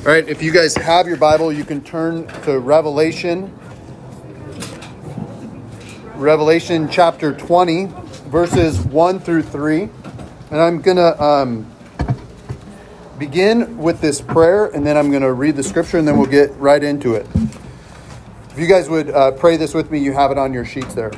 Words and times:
All 0.00 0.06
right, 0.06 0.26
if 0.26 0.42
you 0.42 0.50
guys 0.50 0.74
have 0.76 1.06
your 1.06 1.18
Bible, 1.18 1.52
you 1.52 1.62
can 1.62 1.82
turn 1.82 2.26
to 2.44 2.58
Revelation. 2.58 3.54
Revelation 6.14 6.88
chapter 6.88 7.34
20, 7.34 7.84
verses 8.28 8.80
1 8.80 9.20
through 9.20 9.42
3. 9.42 9.82
And 9.82 10.58
I'm 10.58 10.80
going 10.80 10.96
to 10.96 11.22
um, 11.22 11.70
begin 13.18 13.76
with 13.76 14.00
this 14.00 14.22
prayer, 14.22 14.68
and 14.68 14.86
then 14.86 14.96
I'm 14.96 15.10
going 15.10 15.20
to 15.20 15.34
read 15.34 15.54
the 15.54 15.62
scripture, 15.62 15.98
and 15.98 16.08
then 16.08 16.16
we'll 16.16 16.30
get 16.30 16.50
right 16.56 16.82
into 16.82 17.14
it. 17.14 17.26
If 17.34 18.54
you 18.56 18.66
guys 18.66 18.88
would 18.88 19.10
uh, 19.10 19.32
pray 19.32 19.58
this 19.58 19.74
with 19.74 19.90
me, 19.90 19.98
you 19.98 20.14
have 20.14 20.30
it 20.30 20.38
on 20.38 20.54
your 20.54 20.64
sheets 20.64 20.94
there. 20.94 21.12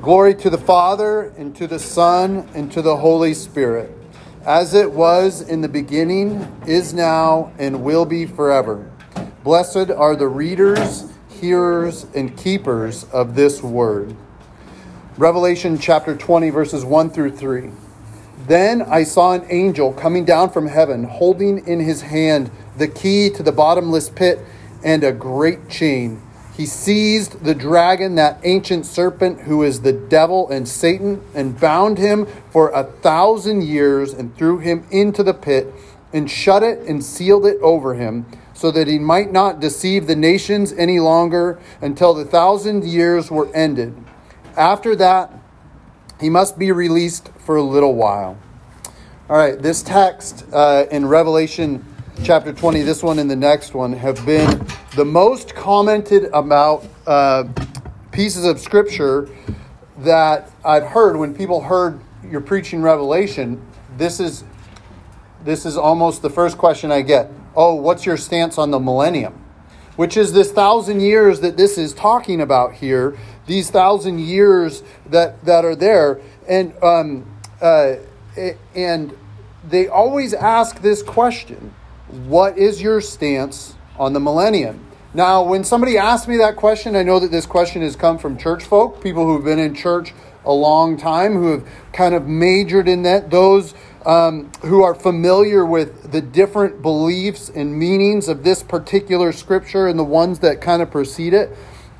Glory 0.00 0.36
to 0.36 0.48
the 0.48 0.58
Father, 0.58 1.32
and 1.36 1.56
to 1.56 1.66
the 1.66 1.80
Son, 1.80 2.48
and 2.54 2.70
to 2.70 2.82
the 2.82 2.98
Holy 2.98 3.34
Spirit 3.34 3.92
as 4.46 4.74
it 4.74 4.92
was 4.92 5.42
in 5.42 5.60
the 5.60 5.68
beginning, 5.68 6.40
is 6.66 6.94
now, 6.94 7.52
and 7.58 7.82
will 7.82 8.06
be 8.06 8.24
forever. 8.24 8.88
Blessed 9.42 9.90
are 9.90 10.14
the 10.14 10.28
readers, 10.28 11.12
hearers, 11.28 12.06
and 12.14 12.36
keepers 12.36 13.04
of 13.12 13.34
this 13.34 13.60
word. 13.60 14.14
Revelation 15.18 15.76
chapter 15.78 16.14
20, 16.14 16.50
verses 16.50 16.84
1 16.84 17.10
through 17.10 17.32
3. 17.32 17.70
Then 18.46 18.82
I 18.82 19.02
saw 19.02 19.32
an 19.32 19.44
angel 19.48 19.92
coming 19.92 20.24
down 20.24 20.50
from 20.50 20.68
heaven, 20.68 21.02
holding 21.02 21.66
in 21.66 21.80
his 21.80 22.02
hand 22.02 22.52
the 22.76 22.86
key 22.86 23.30
to 23.30 23.42
the 23.42 23.50
bottomless 23.50 24.08
pit 24.08 24.38
and 24.84 25.02
a 25.02 25.10
great 25.10 25.68
chain 25.68 26.22
he 26.56 26.64
seized 26.64 27.44
the 27.44 27.54
dragon, 27.54 28.14
that 28.14 28.40
ancient 28.42 28.86
serpent 28.86 29.42
who 29.42 29.62
is 29.62 29.82
the 29.82 29.92
devil 29.92 30.48
and 30.48 30.66
Satan, 30.66 31.22
and 31.34 31.60
bound 31.60 31.98
him 31.98 32.26
for 32.50 32.70
a 32.70 32.84
thousand 32.84 33.62
years 33.64 34.14
and 34.14 34.34
threw 34.36 34.58
him 34.58 34.86
into 34.90 35.22
the 35.22 35.34
pit 35.34 35.72
and 36.14 36.30
shut 36.30 36.62
it 36.62 36.78
and 36.88 37.04
sealed 37.04 37.44
it 37.44 37.58
over 37.60 37.94
him 37.94 38.24
so 38.54 38.70
that 38.70 38.86
he 38.86 38.98
might 38.98 39.30
not 39.30 39.60
deceive 39.60 40.06
the 40.06 40.16
nations 40.16 40.72
any 40.72 40.98
longer 40.98 41.60
until 41.82 42.14
the 42.14 42.24
thousand 42.24 42.84
years 42.84 43.30
were 43.30 43.54
ended. 43.54 43.94
After 44.56 44.96
that, 44.96 45.30
he 46.18 46.30
must 46.30 46.58
be 46.58 46.72
released 46.72 47.28
for 47.38 47.56
a 47.56 47.62
little 47.62 47.94
while. 47.94 48.38
All 49.28 49.36
right, 49.36 49.60
this 49.60 49.82
text 49.82 50.46
uh, 50.54 50.86
in 50.90 51.04
Revelation 51.04 51.84
chapter 52.22 52.52
20, 52.52 52.82
this 52.82 53.02
one 53.02 53.18
and 53.18 53.30
the 53.30 53.36
next 53.36 53.74
one, 53.74 53.92
have 53.92 54.24
been 54.26 54.66
the 54.96 55.04
most 55.04 55.54
commented 55.54 56.24
about 56.32 56.84
uh, 57.06 57.44
pieces 58.12 58.44
of 58.44 58.58
scripture 58.58 59.28
that 59.98 60.50
I've 60.64 60.84
heard 60.84 61.16
when 61.16 61.34
people 61.34 61.60
heard 61.60 62.00
you're 62.28 62.40
preaching 62.40 62.82
Revelation. 62.82 63.64
This 63.96 64.20
is 64.20 64.44
this 65.44 65.64
is 65.64 65.76
almost 65.76 66.22
the 66.22 66.30
first 66.30 66.58
question 66.58 66.90
I 66.90 67.02
get. 67.02 67.30
Oh, 67.54 67.74
what's 67.74 68.04
your 68.04 68.16
stance 68.16 68.58
on 68.58 68.72
the 68.72 68.80
millennium? 68.80 69.32
Which 69.94 70.16
is 70.16 70.32
this 70.32 70.50
thousand 70.50 71.00
years 71.00 71.40
that 71.40 71.56
this 71.56 71.78
is 71.78 71.94
talking 71.94 72.40
about 72.40 72.74
here. 72.74 73.16
These 73.46 73.70
thousand 73.70 74.20
years 74.20 74.82
that 75.06 75.44
that 75.44 75.64
are 75.64 75.76
there, 75.76 76.20
and 76.48 76.74
um, 76.82 77.38
uh, 77.60 77.96
and 78.74 79.16
they 79.68 79.88
always 79.88 80.34
ask 80.34 80.82
this 80.82 81.02
question 81.02 81.72
what 82.08 82.56
is 82.56 82.80
your 82.80 83.00
stance 83.00 83.74
on 83.98 84.12
the 84.12 84.20
millennium? 84.20 84.84
Now, 85.14 85.42
when 85.42 85.64
somebody 85.64 85.96
asks 85.96 86.28
me 86.28 86.36
that 86.38 86.56
question, 86.56 86.94
I 86.94 87.02
know 87.02 87.18
that 87.18 87.30
this 87.30 87.46
question 87.46 87.82
has 87.82 87.96
come 87.96 88.18
from 88.18 88.36
church 88.36 88.64
folk, 88.64 89.02
people 89.02 89.24
who've 89.24 89.44
been 89.44 89.58
in 89.58 89.74
church 89.74 90.12
a 90.44 90.52
long 90.52 90.96
time, 90.96 91.32
who 91.32 91.52
have 91.52 91.68
kind 91.92 92.14
of 92.14 92.26
majored 92.26 92.86
in 92.86 93.02
that, 93.02 93.30
those 93.30 93.74
um, 94.04 94.52
who 94.62 94.82
are 94.84 94.94
familiar 94.94 95.66
with 95.66 96.12
the 96.12 96.20
different 96.20 96.80
beliefs 96.80 97.48
and 97.48 97.76
meanings 97.76 98.28
of 98.28 98.44
this 98.44 98.62
particular 98.62 99.32
scripture 99.32 99.88
and 99.88 99.98
the 99.98 100.04
ones 100.04 100.38
that 100.40 100.60
kind 100.60 100.80
of 100.80 100.90
precede 100.90 101.34
it. 101.34 101.50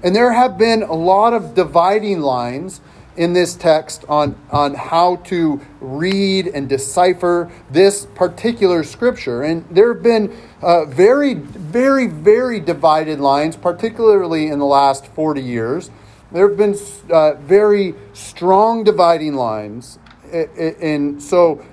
And 0.05 0.15
there 0.15 0.33
have 0.33 0.57
been 0.57 0.83
a 0.83 0.95
lot 0.95 1.33
of 1.33 1.55
dividing 1.55 2.21
lines 2.21 2.81
in 3.17 3.33
this 3.33 3.55
text 3.55 4.05
on, 4.09 4.37
on 4.51 4.75
how 4.75 5.17
to 5.17 5.61
read 5.81 6.47
and 6.49 6.69
decipher 6.69 7.51
this 7.71 8.07
particular 8.15 8.85
scripture. 8.85 9.43
And 9.43 9.65
there 9.71 9.93
have 9.93 10.03
been 10.03 10.37
uh, 10.63 10.85
very, 10.85 11.35
very, 11.35 12.07
very 12.07 12.61
divided 12.61 13.19
lines, 13.21 13.57
particularly 13.57 14.49
in 14.49 14.59
the 14.59 14.67
last 14.67 15.07
40 15.07 15.43
years. 15.43 15.91
There 16.31 16.49
have 16.49 16.59
been 16.59 16.77
uh, 17.11 17.35
very 17.35 17.95
strong 18.13 18.85
dividing 18.85 19.35
lines. 19.35 19.99
And 20.33 21.23
so, 21.23 21.65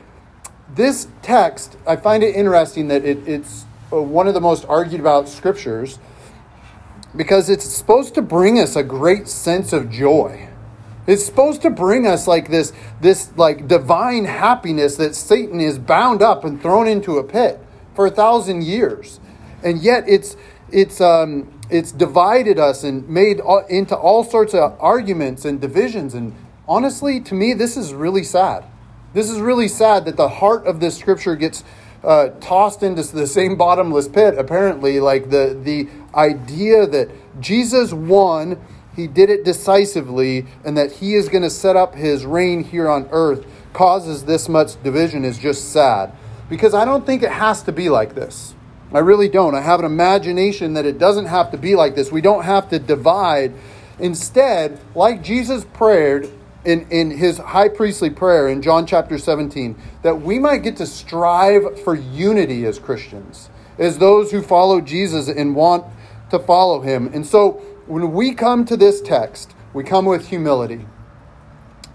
this 0.75 1.07
text, 1.21 1.75
I 1.85 1.95
find 1.95 2.23
it 2.23 2.35
interesting 2.35 2.87
that 2.87 3.03
it, 3.03 3.27
it's 3.27 3.65
uh, 3.91 4.01
one 4.01 4.27
of 4.27 4.33
the 4.33 4.41
most 4.41 4.65
argued 4.65 5.01
about 5.01 5.27
scriptures 5.27 5.99
because 7.15 7.49
it's 7.49 7.65
supposed 7.65 8.15
to 8.15 8.21
bring 8.21 8.59
us 8.59 8.75
a 8.75 8.83
great 8.83 9.27
sense 9.27 9.73
of 9.73 9.89
joy 9.89 10.49
it's 11.05 11.25
supposed 11.25 11.61
to 11.63 11.69
bring 11.69 12.07
us 12.07 12.27
like 12.27 12.49
this, 12.49 12.71
this 13.01 13.35
like 13.35 13.67
divine 13.67 14.25
happiness 14.25 14.95
that 14.97 15.15
Satan 15.15 15.59
is 15.59 15.77
bound 15.77 16.21
up 16.21 16.45
and 16.45 16.61
thrown 16.61 16.87
into 16.87 17.17
a 17.17 17.23
pit 17.23 17.59
for 17.95 18.07
a 18.07 18.11
thousand 18.11 18.63
years, 18.63 19.19
and 19.63 19.81
yet 19.81 20.05
it's 20.07 20.37
it's 20.71 21.01
um, 21.01 21.51
it's 21.69 21.91
divided 21.91 22.57
us 22.57 22.83
and 22.83 23.07
made 23.09 23.39
all, 23.39 23.65
into 23.67 23.95
all 23.95 24.23
sorts 24.23 24.53
of 24.53 24.77
arguments 24.79 25.45
and 25.45 25.59
divisions. 25.59 26.13
And 26.13 26.33
honestly, 26.67 27.19
to 27.21 27.35
me, 27.35 27.53
this 27.53 27.75
is 27.77 27.93
really 27.93 28.23
sad. 28.23 28.63
This 29.13 29.29
is 29.29 29.39
really 29.39 29.67
sad 29.67 30.05
that 30.05 30.17
the 30.17 30.29
heart 30.29 30.65
of 30.65 30.79
this 30.79 30.97
scripture 30.97 31.35
gets 31.35 31.63
uh, 32.03 32.29
tossed 32.39 32.81
into 32.81 33.03
the 33.03 33.27
same 33.27 33.55
bottomless 33.55 34.07
pit. 34.07 34.35
Apparently, 34.37 34.99
like 34.99 35.29
the 35.29 35.59
the 35.61 35.87
idea 36.15 36.87
that 36.87 37.09
Jesus 37.41 37.93
won 37.93 38.57
he 38.95 39.07
did 39.07 39.29
it 39.29 39.43
decisively, 39.43 40.45
and 40.63 40.77
that 40.77 40.93
he 40.93 41.15
is 41.15 41.29
going 41.29 41.43
to 41.43 41.49
set 41.49 41.75
up 41.75 41.95
his 41.95 42.25
reign 42.25 42.63
here 42.63 42.89
on 42.89 43.07
earth 43.11 43.45
causes 43.73 44.25
this 44.25 44.47
much 44.47 44.81
division 44.83 45.25
is 45.25 45.37
just 45.37 45.71
sad. 45.71 46.11
Because 46.49 46.73
I 46.73 46.85
don't 46.85 47.05
think 47.05 47.23
it 47.23 47.31
has 47.31 47.63
to 47.63 47.71
be 47.71 47.89
like 47.89 48.15
this. 48.15 48.53
I 48.93 48.99
really 48.99 49.27
don't. 49.27 49.55
I 49.55 49.61
have 49.61 49.79
an 49.79 49.85
imagination 49.87 50.73
that 50.75 50.85
it 50.85 50.99
doesn't 50.99 51.25
have 51.25 51.49
to 51.51 51.57
be 51.57 51.75
like 51.75 51.95
this. 51.95 52.11
We 52.11 52.21
don't 52.21 52.43
have 52.43 52.69
to 52.69 52.77
divide. 52.77 53.53
Instead, 53.97 54.79
like 54.93 55.23
Jesus 55.23 55.65
prayed 55.65 56.31
in, 56.63 56.87
in 56.91 57.09
his 57.09 57.39
high 57.39 57.69
priestly 57.69 58.11
prayer 58.11 58.47
in 58.47 58.61
John 58.61 58.85
chapter 58.85 59.17
17, 59.17 59.75
that 60.03 60.21
we 60.21 60.37
might 60.37 60.59
get 60.59 60.77
to 60.77 60.85
strive 60.85 61.81
for 61.81 61.95
unity 61.95 62.65
as 62.65 62.77
Christians, 62.77 63.49
as 63.79 63.97
those 63.97 64.31
who 64.31 64.43
follow 64.43 64.79
Jesus 64.79 65.27
and 65.27 65.55
want 65.55 65.85
to 66.29 66.39
follow 66.39 66.81
him. 66.81 67.09
And 67.13 67.25
so, 67.25 67.61
when 67.87 68.13
we 68.13 68.33
come 68.33 68.65
to 68.65 68.77
this 68.77 69.01
text, 69.01 69.53
we 69.73 69.83
come 69.83 70.05
with 70.05 70.27
humility. 70.27 70.85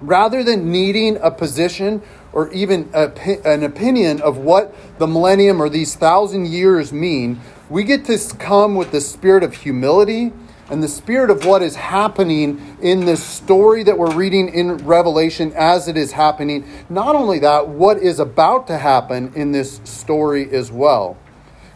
Rather 0.00 0.44
than 0.44 0.70
needing 0.70 1.16
a 1.16 1.30
position 1.30 2.02
or 2.32 2.52
even 2.52 2.88
an 2.94 3.64
opinion 3.64 4.20
of 4.20 4.38
what 4.38 4.74
the 4.98 5.06
millennium 5.06 5.60
or 5.60 5.68
these 5.68 5.94
thousand 5.96 6.46
years 6.46 6.92
mean, 6.92 7.40
we 7.68 7.82
get 7.84 8.04
to 8.04 8.18
come 8.38 8.74
with 8.74 8.92
the 8.92 9.00
spirit 9.00 9.42
of 9.42 9.54
humility 9.54 10.32
and 10.70 10.82
the 10.82 10.88
spirit 10.88 11.30
of 11.30 11.46
what 11.46 11.62
is 11.62 11.74
happening 11.74 12.76
in 12.82 13.06
this 13.06 13.24
story 13.24 13.82
that 13.82 13.98
we're 13.98 14.14
reading 14.14 14.48
in 14.50 14.76
Revelation 14.78 15.52
as 15.56 15.88
it 15.88 15.96
is 15.96 16.12
happening. 16.12 16.68
Not 16.90 17.16
only 17.16 17.38
that, 17.40 17.68
what 17.68 17.98
is 17.98 18.20
about 18.20 18.66
to 18.66 18.78
happen 18.78 19.32
in 19.34 19.52
this 19.52 19.80
story 19.84 20.50
as 20.52 20.70
well. 20.70 21.16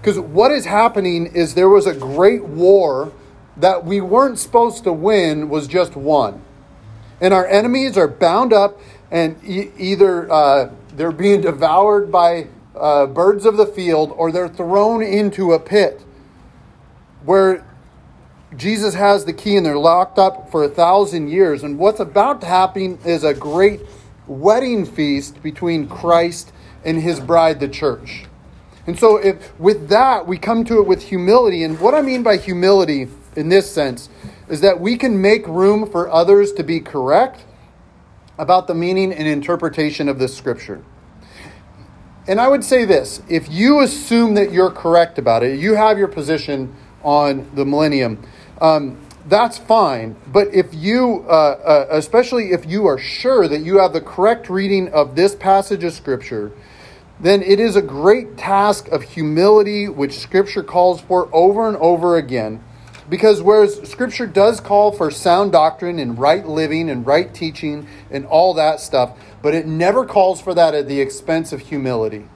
Because 0.00 0.18
what 0.18 0.50
is 0.52 0.66
happening 0.66 1.26
is 1.26 1.54
there 1.54 1.68
was 1.68 1.86
a 1.86 1.94
great 1.94 2.44
war 2.44 3.12
that 3.62 3.84
we 3.84 4.00
weren't 4.00 4.40
supposed 4.40 4.82
to 4.82 4.92
win 4.92 5.48
was 5.48 5.68
just 5.68 5.94
one. 5.94 6.42
And 7.20 7.32
our 7.32 7.46
enemies 7.46 7.96
are 7.96 8.08
bound 8.08 8.52
up 8.52 8.80
and 9.08 9.38
e- 9.44 9.70
either 9.78 10.30
uh, 10.30 10.72
they're 10.96 11.12
being 11.12 11.42
devoured 11.42 12.10
by 12.10 12.48
uh, 12.74 13.06
birds 13.06 13.46
of 13.46 13.56
the 13.56 13.66
field 13.66 14.12
or 14.16 14.32
they're 14.32 14.48
thrown 14.48 15.00
into 15.00 15.52
a 15.52 15.60
pit 15.60 16.04
where 17.24 17.64
Jesus 18.56 18.94
has 18.94 19.26
the 19.26 19.32
key 19.32 19.56
and 19.56 19.65
they're 19.65 19.78
locked 19.78 20.18
up 20.18 20.50
for 20.50 20.65
a 20.65 20.68
thousand 20.68 21.28
years. 21.28 21.62
And 21.62 21.78
what's 21.78 22.00
about 22.00 22.41
to 22.41 22.48
happen 22.48 22.98
is 23.04 23.22
a 23.22 23.32
great 23.32 23.80
wedding 24.26 24.84
feast 24.84 25.41
between 25.41 25.88
Christ 25.88 26.53
and 26.84 27.00
his 27.00 27.20
bride, 27.20 27.60
the 27.60 27.68
church. 27.68 28.24
And 28.88 28.98
so, 28.98 29.18
if 29.18 29.56
with 29.60 29.88
that, 29.91 30.26
we 30.26 30.36
come 30.36 30.65
to 30.65 30.80
it 30.80 30.88
with 30.88 31.04
humility. 31.04 31.62
And 31.62 31.78
what 31.78 31.94
I 31.94 32.03
mean 32.03 32.24
by 32.24 32.36
humility 32.36 33.06
in 33.36 33.48
this 33.48 33.70
sense 33.70 34.08
is 34.48 34.60
that 34.60 34.80
we 34.80 34.96
can 34.96 35.20
make 35.20 35.46
room 35.46 35.90
for 35.90 36.10
others 36.10 36.52
to 36.52 36.62
be 36.62 36.80
correct 36.80 37.44
about 38.38 38.66
the 38.66 38.74
meaning 38.74 39.12
and 39.12 39.26
interpretation 39.26 40.08
of 40.08 40.18
this 40.18 40.36
scripture. 40.36 40.84
And 42.26 42.40
I 42.40 42.48
would 42.48 42.64
say 42.64 42.84
this 42.84 43.22
if 43.28 43.50
you 43.50 43.80
assume 43.80 44.34
that 44.34 44.52
you're 44.52 44.70
correct 44.70 45.18
about 45.18 45.42
it, 45.42 45.58
you 45.58 45.74
have 45.74 45.98
your 45.98 46.08
position 46.08 46.74
on 47.02 47.50
the 47.54 47.64
millennium, 47.64 48.22
um, 48.60 49.00
that's 49.26 49.58
fine. 49.58 50.16
But 50.28 50.52
if 50.54 50.72
you, 50.72 51.24
uh, 51.28 51.32
uh, 51.32 51.86
especially 51.90 52.52
if 52.52 52.66
you 52.66 52.86
are 52.86 52.98
sure 52.98 53.48
that 53.48 53.60
you 53.60 53.78
have 53.78 53.92
the 53.92 54.00
correct 54.00 54.48
reading 54.48 54.88
of 54.88 55.14
this 55.14 55.34
passage 55.34 55.84
of 55.84 55.92
scripture, 55.92 56.52
then 57.22 57.40
it 57.42 57.60
is 57.60 57.76
a 57.76 57.82
great 57.82 58.36
task 58.36 58.88
of 58.88 59.02
humility 59.02 59.88
which 59.88 60.18
Scripture 60.18 60.64
calls 60.64 61.00
for 61.00 61.28
over 61.32 61.68
and 61.68 61.76
over 61.76 62.16
again. 62.16 62.62
Because 63.12 63.42
whereas 63.42 63.78
Scripture 63.91 64.26
does 64.26 64.59
call 64.59 64.91
for 64.91 65.10
sound 65.10 65.53
doctrine 65.53 65.98
and 65.98 66.18
right 66.18 66.47
living 66.47 66.88
and 66.88 67.06
right 67.06 67.34
teaching 67.34 67.86
and 68.10 68.24
all 68.24 68.54
that 68.54 68.80
stuff, 68.80 69.18
but 69.42 69.54
it 69.54 69.66
never 69.66 70.06
calls 70.06 70.41
for 70.41 70.54
that 70.54 70.74
at 70.74 70.88
the 70.88 70.98
expense 70.98 71.53
of 71.53 71.60
humility. 71.60 72.26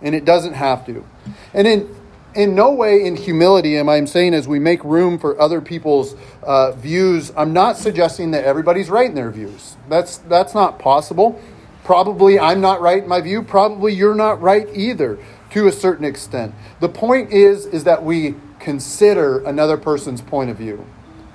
And 0.00 0.14
it 0.14 0.24
doesn't 0.24 0.52
have 0.52 0.86
to. 0.86 1.04
And 1.52 1.66
in 1.66 1.96
in 2.36 2.54
no 2.54 2.72
way 2.72 3.04
in 3.04 3.16
humility 3.16 3.76
am 3.76 3.88
I 3.88 4.04
saying 4.04 4.32
as 4.32 4.46
we 4.46 4.60
make 4.60 4.84
room 4.84 5.18
for 5.18 5.40
other 5.40 5.60
people's 5.60 6.14
uh, 6.44 6.70
views, 6.70 7.32
I'm 7.36 7.52
not 7.52 7.76
suggesting 7.76 8.30
that 8.30 8.44
everybody's 8.44 8.90
right 8.90 9.08
in 9.08 9.16
their 9.16 9.32
views. 9.32 9.76
That's, 9.88 10.18
that's 10.18 10.54
not 10.54 10.78
possible. 10.78 11.42
Probably 11.82 12.38
I'm 12.38 12.60
not 12.60 12.80
right 12.80 13.02
in 13.02 13.08
my 13.08 13.20
view. 13.22 13.42
Probably 13.42 13.92
you're 13.92 14.14
not 14.14 14.40
right 14.40 14.68
either 14.72 15.18
to 15.50 15.66
a 15.66 15.72
certain 15.72 16.04
extent. 16.04 16.54
The 16.78 16.88
point 16.88 17.32
is, 17.32 17.66
is 17.66 17.84
that 17.84 18.04
we 18.04 18.36
consider 18.62 19.40
another 19.40 19.76
person's 19.76 20.20
point 20.20 20.50
of 20.50 20.56
view, 20.56 20.86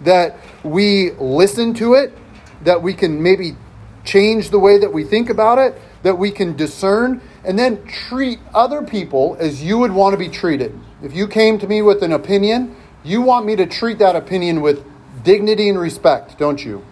that 0.02 0.38
we 0.64 1.12
listen 1.20 1.74
to 1.76 1.94
it, 1.94 2.18
that 2.64 2.82
we 2.82 2.94
can 2.94 3.22
maybe 3.22 3.56
change 4.04 4.50
the 4.50 4.60
way 4.60 4.78
that 4.78 4.92
we 4.92 5.04
think 5.04 5.30
about 5.30 5.60
it, 5.60 5.80
that 6.04 6.18
we 6.18 6.32
can 6.32 6.56
discern, 6.56 7.22
and 7.44 7.60
then 7.60 7.86
treat 7.86 8.40
other 8.54 8.82
people 8.82 9.36
as 9.40 9.64
you 9.64 9.78
would 9.78 9.92
want 9.92 10.14
to 10.14 10.18
be 10.18 10.30
treated. 10.30 10.78
If 11.04 11.14
you 11.14 11.28
came 11.28 11.60
to 11.60 11.68
me 11.68 11.82
with 11.82 12.02
an 12.02 12.14
opinion, 12.14 12.76
you 13.04 13.22
want 13.22 13.46
me 13.46 13.56
to 13.56 13.66
treat 13.66 14.00
that 14.00 14.16
opinion 14.16 14.62
with 14.62 14.84
dignity 15.24 15.70
and 15.70 15.80
respect, 15.80 16.38
don't 16.38 16.64
you? 16.64 16.84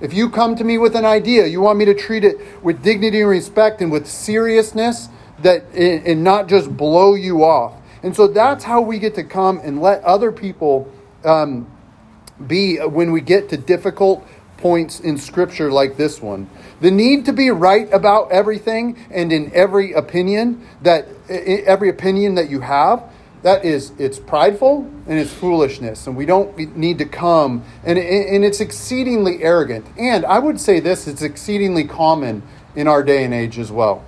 If 0.00 0.14
you 0.14 0.30
come 0.30 0.56
to 0.56 0.64
me 0.64 0.78
with 0.78 0.96
an 0.96 1.04
idea, 1.04 1.46
you 1.46 1.60
want 1.60 1.78
me 1.78 1.84
to 1.84 1.94
treat 1.94 2.24
it 2.24 2.38
with 2.62 2.82
dignity 2.82 3.20
and 3.20 3.28
respect 3.28 3.82
and 3.82 3.92
with 3.92 4.06
seriousness 4.06 5.08
that 5.42 5.64
and 5.74 6.24
not 6.24 6.48
just 6.48 6.74
blow 6.76 7.14
you 7.14 7.44
off. 7.44 7.74
And 8.02 8.14
so 8.14 8.26
that's 8.26 8.64
how 8.64 8.80
we 8.80 8.98
get 8.98 9.14
to 9.16 9.24
come 9.24 9.60
and 9.62 9.80
let 9.80 10.02
other 10.04 10.32
people 10.32 10.90
um, 11.24 11.70
be 12.46 12.78
when 12.78 13.12
we 13.12 13.20
get 13.20 13.48
to 13.50 13.56
difficult 13.56 14.26
points 14.56 15.00
in 15.00 15.16
Scripture 15.16 15.70
like 15.72 15.96
this 15.96 16.20
one. 16.20 16.48
The 16.80 16.90
need 16.90 17.24
to 17.26 17.32
be 17.32 17.50
right 17.50 17.92
about 17.92 18.30
everything 18.30 18.98
and 19.10 19.32
in 19.32 19.50
every 19.54 19.92
opinion 19.92 20.66
that 20.82 21.08
every 21.28 21.88
opinion 21.88 22.34
that 22.34 22.50
you 22.50 22.60
have 22.60 23.04
that 23.42 23.64
is 23.64 23.92
it's 23.98 24.18
prideful 24.18 24.90
and 25.06 25.18
it's 25.18 25.32
foolishness. 25.32 26.06
And 26.06 26.16
we 26.16 26.26
don't 26.26 26.76
need 26.76 26.98
to 26.98 27.06
come. 27.06 27.64
And, 27.84 27.98
and 27.98 28.44
it's 28.44 28.60
exceedingly 28.60 29.42
arrogant. 29.42 29.86
And 29.96 30.26
i 30.26 30.38
would 30.38 30.60
say 30.60 30.80
this 30.80 31.06
it's 31.06 31.22
exceedingly 31.22 31.84
common 31.84 32.42
in 32.76 32.86
our 32.86 33.02
day 33.02 33.24
and 33.24 33.32
age 33.32 33.58
as 33.58 33.72
well. 33.72 34.04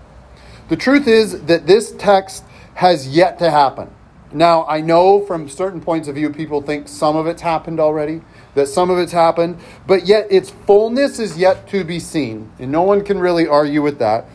The 0.68 0.76
truth 0.76 1.08
is 1.08 1.42
that 1.44 1.66
this 1.66 1.92
text 1.92 2.44
has 2.74 3.08
yet 3.08 3.38
to 3.38 3.50
happen 3.50 3.90
now 4.32 4.64
i 4.66 4.80
know 4.80 5.24
from 5.24 5.48
certain 5.48 5.80
points 5.80 6.08
of 6.08 6.14
view 6.14 6.30
people 6.30 6.62
think 6.62 6.88
some 6.88 7.16
of 7.16 7.26
it's 7.26 7.42
happened 7.42 7.78
already 7.78 8.20
that 8.54 8.66
some 8.66 8.90
of 8.90 8.98
it's 8.98 9.12
happened 9.12 9.58
but 9.86 10.06
yet 10.06 10.26
its 10.30 10.50
fullness 10.50 11.19
is 11.19 11.36
yet 11.36 11.69
to 11.69 11.84
be 11.84 11.98
seen 11.98 12.50
and 12.58 12.70
no 12.70 12.82
one 12.82 13.02
can 13.02 13.19
really 13.19 13.46
argue 13.46 13.82
with 13.82 13.98
that 13.98 14.26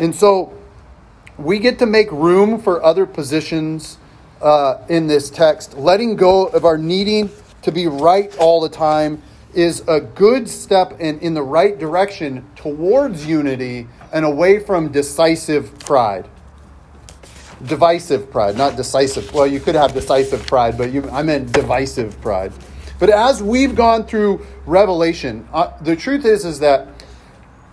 and 0.00 0.14
so 0.14 0.52
we 1.40 1.58
get 1.58 1.78
to 1.78 1.86
make 1.86 2.10
room 2.12 2.60
for 2.60 2.82
other 2.84 3.06
positions 3.06 3.98
uh, 4.42 4.84
in 4.88 5.06
this 5.06 5.30
text. 5.30 5.76
Letting 5.76 6.16
go 6.16 6.46
of 6.46 6.64
our 6.64 6.78
needing 6.78 7.30
to 7.62 7.72
be 7.72 7.86
right 7.86 8.34
all 8.38 8.60
the 8.60 8.68
time 8.68 9.22
is 9.54 9.82
a 9.88 10.00
good 10.00 10.48
step 10.48 11.00
in, 11.00 11.18
in 11.20 11.34
the 11.34 11.42
right 11.42 11.78
direction 11.78 12.48
towards 12.56 13.26
unity 13.26 13.88
and 14.12 14.24
away 14.24 14.58
from 14.58 14.92
decisive 14.92 15.78
pride. 15.80 16.28
Divisive 17.66 18.30
pride, 18.30 18.56
not 18.56 18.76
decisive. 18.76 19.32
Well, 19.34 19.46
you 19.46 19.60
could 19.60 19.74
have 19.74 19.92
decisive 19.92 20.46
pride, 20.46 20.78
but 20.78 20.92
you, 20.92 21.08
I 21.10 21.22
meant 21.22 21.52
divisive 21.52 22.20
pride. 22.20 22.52
But 22.98 23.10
as 23.10 23.42
we've 23.42 23.74
gone 23.74 24.04
through 24.04 24.46
Revelation, 24.66 25.48
uh, 25.52 25.72
the 25.80 25.96
truth 25.96 26.24
is 26.24 26.44
is 26.44 26.60
that 26.60 26.88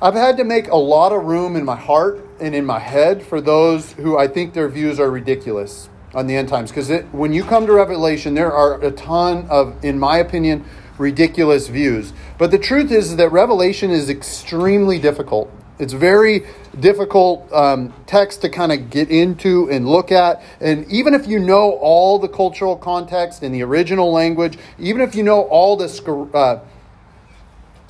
I've 0.02 0.14
had 0.14 0.38
to 0.38 0.44
make 0.44 0.70
a 0.70 0.76
lot 0.76 1.12
of 1.12 1.24
room 1.24 1.56
in 1.56 1.66
my 1.66 1.76
heart 1.76 2.26
and 2.40 2.54
in 2.54 2.66
my 2.66 2.80
head 2.80 3.26
for 3.26 3.42
those 3.42 3.94
who 3.94 4.18
I 4.18 4.28
think 4.28 4.54
their 4.54 4.70
views 4.70 5.00
are 5.00 5.10
ridiculous 5.10 5.90
on 6.14 6.28
the 6.28 6.36
end 6.36 6.50
times 6.50 6.70
because 6.70 6.90
when 7.12 7.34
you 7.34 7.44
come 7.44 7.66
to 7.66 7.74
Revelation, 7.74 8.34
there 8.34 8.52
are 8.52 8.82
a 8.84 8.92
ton 8.92 9.48
of, 9.50 9.84
in 9.84 10.00
my 10.00 10.18
opinion, 10.18 10.66
ridiculous 10.98 11.68
views. 11.68 12.14
But 12.38 12.52
the 12.52 12.60
truth 12.60 12.92
is 12.92 13.16
that 13.18 13.32
Revelation 13.32 13.92
is 13.92 14.10
extremely 14.10 15.00
difficult. 15.00 15.52
It's 15.80 15.94
very 15.94 16.46
difficult 16.80 17.52
um, 17.54 17.94
text 18.08 18.42
to 18.42 18.50
kind 18.50 18.72
of 18.72 18.90
get 18.90 19.10
into 19.10 19.70
and 19.70 19.88
look 19.88 20.12
at. 20.12 20.42
And 20.60 20.90
even 20.92 21.14
if 21.14 21.28
you 21.28 21.40
know 21.40 21.74
all 21.74 22.18
the 22.18 22.28
cultural 22.28 22.76
context 22.76 23.44
in 23.44 23.52
the 23.52 23.62
original 23.64 24.12
language, 24.12 24.58
even 24.80 25.02
if 25.02 25.14
you 25.14 25.24
know 25.24 25.44
all 25.44 25.78
the 25.78 25.88
uh, 26.34 26.60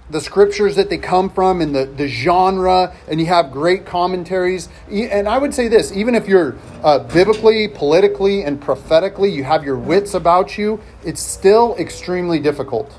the 0.09 0.21
scriptures 0.21 0.75
that 0.77 0.89
they 0.89 0.97
come 0.97 1.29
from 1.29 1.61
and 1.61 1.75
the, 1.75 1.85
the 1.85 2.07
genre, 2.07 2.95
and 3.09 3.19
you 3.19 3.25
have 3.25 3.51
great 3.51 3.85
commentaries. 3.85 4.69
And 4.89 5.27
I 5.27 5.37
would 5.37 5.53
say 5.53 5.67
this 5.67 5.91
even 5.91 6.15
if 6.15 6.27
you're 6.27 6.55
uh, 6.83 6.99
biblically, 6.99 7.67
politically, 7.67 8.43
and 8.43 8.59
prophetically, 8.59 9.31
you 9.31 9.43
have 9.43 9.63
your 9.63 9.77
wits 9.77 10.13
about 10.13 10.57
you, 10.57 10.79
it's 11.03 11.21
still 11.21 11.75
extremely 11.77 12.39
difficult. 12.39 12.93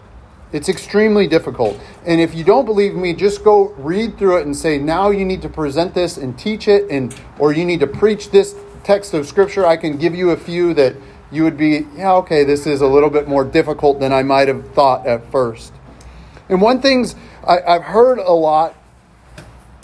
It's 0.52 0.68
extremely 0.68 1.26
difficult. 1.26 1.78
And 2.06 2.20
if 2.20 2.34
you 2.34 2.42
don't 2.42 2.64
believe 2.64 2.94
me, 2.94 3.12
just 3.12 3.44
go 3.44 3.68
read 3.76 4.16
through 4.16 4.38
it 4.38 4.46
and 4.46 4.56
say, 4.56 4.78
now 4.78 5.10
you 5.10 5.24
need 5.24 5.42
to 5.42 5.48
present 5.48 5.94
this 5.94 6.16
and 6.16 6.38
teach 6.38 6.68
it, 6.68 6.90
and 6.90 7.14
or 7.38 7.52
you 7.52 7.64
need 7.64 7.80
to 7.80 7.86
preach 7.86 8.30
this 8.30 8.54
text 8.82 9.12
of 9.12 9.26
scripture. 9.26 9.66
I 9.66 9.76
can 9.76 9.98
give 9.98 10.14
you 10.14 10.30
a 10.30 10.36
few 10.36 10.72
that 10.74 10.96
you 11.30 11.44
would 11.44 11.58
be, 11.58 11.86
yeah, 11.94 12.14
okay, 12.14 12.44
this 12.44 12.66
is 12.66 12.80
a 12.80 12.86
little 12.86 13.10
bit 13.10 13.28
more 13.28 13.44
difficult 13.44 14.00
than 14.00 14.12
I 14.12 14.22
might 14.22 14.48
have 14.48 14.72
thought 14.72 15.06
at 15.06 15.30
first. 15.30 15.72
And 16.48 16.62
one 16.62 16.80
things 16.80 17.14
I, 17.46 17.60
have 17.72 17.82
heard 17.82 18.18
a 18.18 18.32
lot 18.32 18.74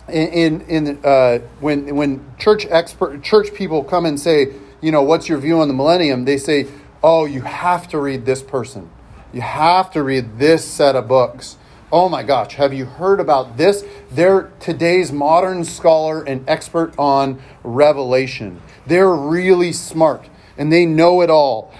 in 0.08 0.62
in, 0.62 0.98
uh, 1.04 1.38
when 1.60 1.94
when 1.94 2.24
church 2.38 2.66
expert 2.70 3.22
church 3.22 3.52
people 3.54 3.84
come 3.84 4.06
and 4.06 4.18
say, 4.18 4.54
you 4.80 4.90
know, 4.90 5.02
what's 5.02 5.28
your 5.28 5.38
view 5.38 5.60
on 5.60 5.68
the 5.68 5.74
millennium? 5.74 6.24
They 6.24 6.38
say, 6.38 6.66
oh, 7.02 7.26
you 7.26 7.42
have 7.42 7.88
to 7.88 7.98
read 7.98 8.24
this 8.24 8.42
person. 8.42 8.90
You 9.34 9.40
have 9.40 9.90
to 9.90 10.02
read 10.04 10.38
this 10.38 10.64
set 10.64 10.94
of 10.94 11.08
books. 11.08 11.56
Oh 11.90 12.08
my 12.08 12.22
gosh, 12.22 12.54
have 12.54 12.72
you 12.72 12.84
heard 12.84 13.18
about 13.18 13.56
this? 13.56 13.84
They're 14.08 14.52
today's 14.60 15.10
modern 15.10 15.64
scholar 15.64 16.22
and 16.22 16.48
expert 16.48 16.94
on 16.96 17.42
Revelation. 17.64 18.62
They're 18.86 19.12
really 19.12 19.72
smart 19.72 20.28
and 20.56 20.72
they 20.72 20.86
know 20.86 21.20
it 21.20 21.30
all. 21.30 21.74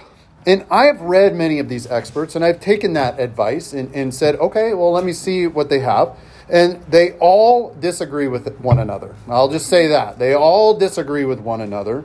And 0.45 0.65
I 0.69 0.87
have 0.87 0.99
read 0.99 1.33
many 1.33 1.57
of 1.59 1.69
these 1.69 1.87
experts, 1.87 2.35
and 2.35 2.45
I've 2.45 2.59
taken 2.59 2.93
that 2.93 3.19
advice 3.19 3.71
and, 3.73 3.91
and 3.95 4.13
said, 4.13 4.35
okay, 4.35 4.73
well, 4.73 4.91
let 4.91 5.03
me 5.03 5.13
see 5.13 5.47
what 5.47 5.69
they 5.69 5.79
have. 5.79 6.15
And 6.49 6.83
they 6.83 7.13
all 7.13 7.73
disagree 7.73 8.27
with 8.27 8.59
one 8.59 8.79
another. 8.79 9.15
I'll 9.27 9.49
just 9.49 9.67
say 9.67 9.87
that. 9.87 10.19
They 10.19 10.35
all 10.35 10.77
disagree 10.77 11.25
with 11.25 11.39
one 11.39 11.61
another. 11.61 12.03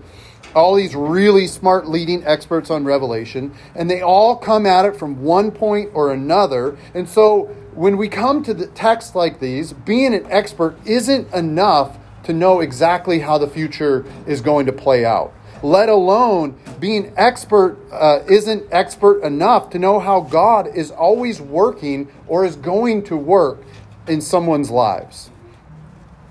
All 0.55 0.75
these 0.75 0.95
really 0.95 1.47
smart 1.47 1.89
leading 1.89 2.25
experts 2.25 2.71
on 2.71 2.85
Revelation, 2.85 3.55
and 3.75 3.91
they 3.91 4.03
all 4.03 4.37
come 4.37 4.67
at 4.67 4.85
it 4.85 4.97
from 4.97 5.23
one 5.23 5.51
point 5.51 5.91
or 5.95 6.13
another. 6.13 6.77
And 6.95 7.09
so 7.09 7.45
when 7.75 7.97
we 7.97 8.09
come 8.09 8.43
to 8.45 8.55
the 8.55 8.67
texts 8.69 9.15
like 9.15 9.41
these, 9.41 9.73
being 9.73 10.15
an 10.15 10.27
expert 10.31 10.77
isn't 10.85 11.33
enough 11.33 11.99
to 12.25 12.33
know 12.33 12.61
exactly 12.61 13.21
how 13.21 13.39
the 13.39 13.47
future 13.47 14.05
is 14.27 14.41
going 14.41 14.67
to 14.67 14.73
play 14.73 15.05
out 15.05 15.33
let 15.63 15.89
alone 15.89 16.59
being 16.79 17.13
expert 17.17 17.77
uh, 17.93 18.21
isn't 18.29 18.67
expert 18.71 19.23
enough 19.23 19.71
to 19.71 19.79
know 19.79 20.01
how 20.01 20.21
God 20.21 20.67
is 20.75 20.91
always 20.91 21.41
working 21.41 22.11
or 22.27 22.45
is 22.45 22.57
going 22.57 23.03
to 23.05 23.17
work 23.17 23.63
in 24.07 24.21
someone's 24.21 24.71
lives. 24.71 25.31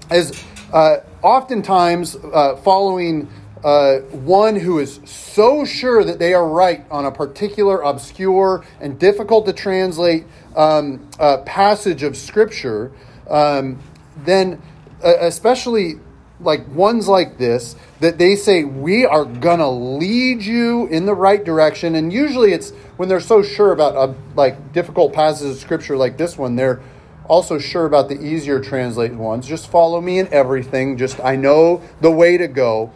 As 0.09 0.43
uh, 0.73 0.97
oftentimes 1.21 2.15
uh, 2.15 2.55
following 2.57 3.29
uh, 3.63 3.97
one 3.99 4.55
who 4.55 4.79
is 4.79 4.99
so 5.05 5.65
sure 5.65 6.03
that 6.03 6.19
they 6.19 6.33
are 6.33 6.47
right 6.47 6.85
on 6.89 7.05
a 7.05 7.11
particular 7.11 7.81
obscure 7.81 8.63
and 8.79 8.97
difficult 8.97 9.45
to 9.45 9.53
translate 9.53 10.25
um, 10.55 11.07
uh, 11.19 11.37
passage 11.39 12.03
of 12.03 12.15
Scripture, 12.15 12.91
um, 13.29 13.79
then 14.23 14.61
uh, 15.03 15.13
especially 15.19 15.95
like 16.41 16.67
ones 16.69 17.07
like 17.07 17.37
this 17.37 17.75
that 17.99 18.17
they 18.17 18.35
say 18.35 18.63
we 18.63 19.05
are 19.05 19.25
gonna 19.25 19.69
lead 19.69 20.41
you 20.41 20.87
in 20.87 21.05
the 21.05 21.13
right 21.13 21.43
direction. 21.43 21.95
And 21.95 22.13
usually 22.13 22.53
it's 22.53 22.71
when 22.97 23.09
they're 23.09 23.19
so 23.19 23.43
sure 23.43 23.73
about 23.73 23.95
a, 23.95 24.15
like 24.35 24.71
difficult 24.71 25.13
passages 25.13 25.55
of 25.55 25.61
scripture 25.61 25.97
like 25.97 26.17
this 26.17 26.37
one 26.37 26.55
they're 26.55 26.81
also 27.27 27.59
sure 27.59 27.85
about 27.85 28.09
the 28.09 28.19
easier 28.19 28.59
translated 28.59 29.17
ones. 29.17 29.47
Just 29.47 29.69
follow 29.69 30.01
me 30.01 30.17
in 30.17 30.27
everything. 30.33 30.97
Just 30.97 31.19
i 31.19 31.35
know 31.35 31.81
the 32.01 32.11
way 32.11 32.37
to 32.37 32.47
go 32.47 32.91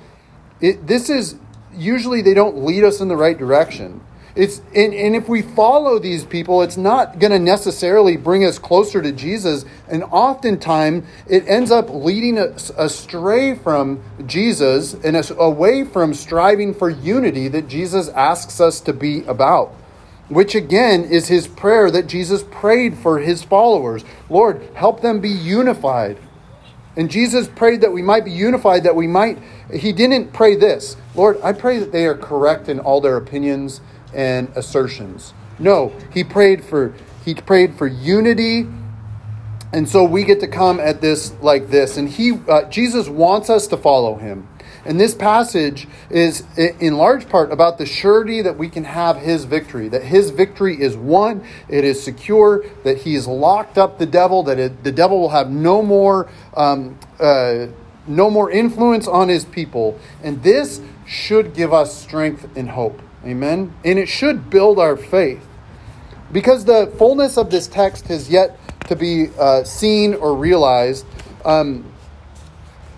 it, 0.63 0.87
this 0.87 1.11
is 1.11 1.35
usually 1.75 2.23
they 2.23 2.33
don't 2.33 2.65
lead 2.65 2.85
us 2.85 3.01
in 3.01 3.09
the 3.09 3.17
right 3.17 3.37
direction 3.37 4.01
It's 4.35 4.59
and, 4.75 4.93
and 4.95 5.15
if 5.15 5.29
we 5.29 5.43
follow 5.43 5.99
these 5.99 6.25
people, 6.25 6.63
it's 6.63 6.77
not 6.77 7.19
going 7.19 7.33
to 7.33 7.39
necessarily 7.39 8.17
bring 8.17 8.45
us 8.45 8.59
closer 8.59 9.01
to 9.01 9.11
Jesus. 9.11 9.65
And 9.89 10.03
oftentimes, 10.05 11.05
it 11.27 11.47
ends 11.47 11.71
up 11.71 11.89
leading 11.91 12.39
us 12.39 12.71
astray 12.77 13.55
from 13.55 14.01
Jesus 14.25 14.95
and 14.95 15.15
us 15.17 15.31
away 15.37 15.83
from 15.83 16.15
striving 16.15 16.73
for 16.73 16.89
unity 16.89 17.49
that 17.49 17.67
Jesus 17.69 18.09
asks 18.09 18.61
us 18.61 18.81
to 18.81 18.93
be 18.93 19.23
about. 19.25 19.75
Which 20.29 20.55
again 20.55 21.03
is 21.03 21.27
his 21.27 21.47
prayer 21.47 21.91
that 21.91 22.07
Jesus 22.07 22.43
prayed 22.43 22.97
for 22.97 23.19
his 23.19 23.43
followers. 23.43 24.03
Lord, 24.29 24.67
help 24.75 25.01
them 25.01 25.21
be 25.21 25.29
unified. 25.29 26.17
And 26.95 27.09
Jesus 27.09 27.47
prayed 27.47 27.81
that 27.81 27.91
we 27.91 28.01
might 28.01 28.23
be 28.23 28.31
unified, 28.31 28.83
that 28.83 28.95
we 28.95 29.07
might. 29.07 29.39
He 29.73 29.91
didn't 29.91 30.31
pray 30.33 30.55
this 30.55 30.95
Lord, 31.15 31.39
I 31.43 31.53
pray 31.53 31.79
that 31.79 31.91
they 31.91 32.05
are 32.05 32.15
correct 32.15 32.69
in 32.69 32.79
all 32.79 33.01
their 33.01 33.17
opinions 33.17 33.81
and 34.13 34.51
assertions. 34.55 35.33
No, 35.59 35.93
he 36.13 36.23
prayed 36.23 36.63
for 36.63 36.93
he 37.25 37.33
prayed 37.33 37.75
for 37.75 37.87
unity 37.87 38.67
and 39.71 39.89
so 39.89 40.03
we 40.03 40.23
get 40.23 40.39
to 40.39 40.47
come 40.47 40.79
at 40.79 41.01
this 41.01 41.33
like 41.41 41.69
this 41.69 41.97
and 41.97 42.07
he 42.09 42.33
uh, 42.47 42.63
jesus 42.69 43.07
wants 43.07 43.49
us 43.49 43.67
to 43.67 43.77
follow 43.77 44.15
him 44.15 44.47
and 44.85 44.99
this 44.99 45.15
passage 45.15 45.87
is 46.09 46.43
in 46.57 46.97
large 46.97 47.29
part 47.29 47.51
about 47.51 47.77
the 47.77 47.85
surety 47.85 48.41
that 48.41 48.57
we 48.57 48.69
can 48.69 48.83
have 48.83 49.17
his 49.17 49.45
victory 49.45 49.87
that 49.87 50.03
his 50.03 50.29
victory 50.29 50.81
is 50.81 50.95
won 50.95 51.43
it 51.69 51.83
is 51.83 52.01
secure 52.01 52.63
that 52.83 52.99
he's 52.99 53.27
locked 53.27 53.77
up 53.77 53.99
the 53.99 54.05
devil 54.05 54.43
that 54.43 54.59
it, 54.59 54.83
the 54.83 54.91
devil 54.91 55.19
will 55.19 55.29
have 55.29 55.49
no 55.49 55.81
more 55.81 56.29
um, 56.55 56.97
uh, 57.19 57.67
no 58.05 58.29
more 58.29 58.51
influence 58.51 59.07
on 59.07 59.29
his 59.29 59.45
people 59.45 59.99
and 60.23 60.43
this 60.43 60.81
should 61.05 61.53
give 61.53 61.73
us 61.73 61.97
strength 61.97 62.47
and 62.55 62.69
hope 62.69 63.01
Amen. 63.25 63.73
And 63.85 63.97
it 63.97 64.07
should 64.07 64.49
build 64.49 64.79
our 64.79 64.97
faith. 64.97 65.45
Because 66.31 66.65
the 66.65 66.91
fullness 66.97 67.37
of 67.37 67.49
this 67.49 67.67
text 67.67 68.07
has 68.07 68.29
yet 68.29 68.57
to 68.87 68.95
be 68.95 69.29
uh, 69.39 69.63
seen 69.63 70.13
or 70.15 70.35
realized. 70.35 71.05
Um, 71.45 71.85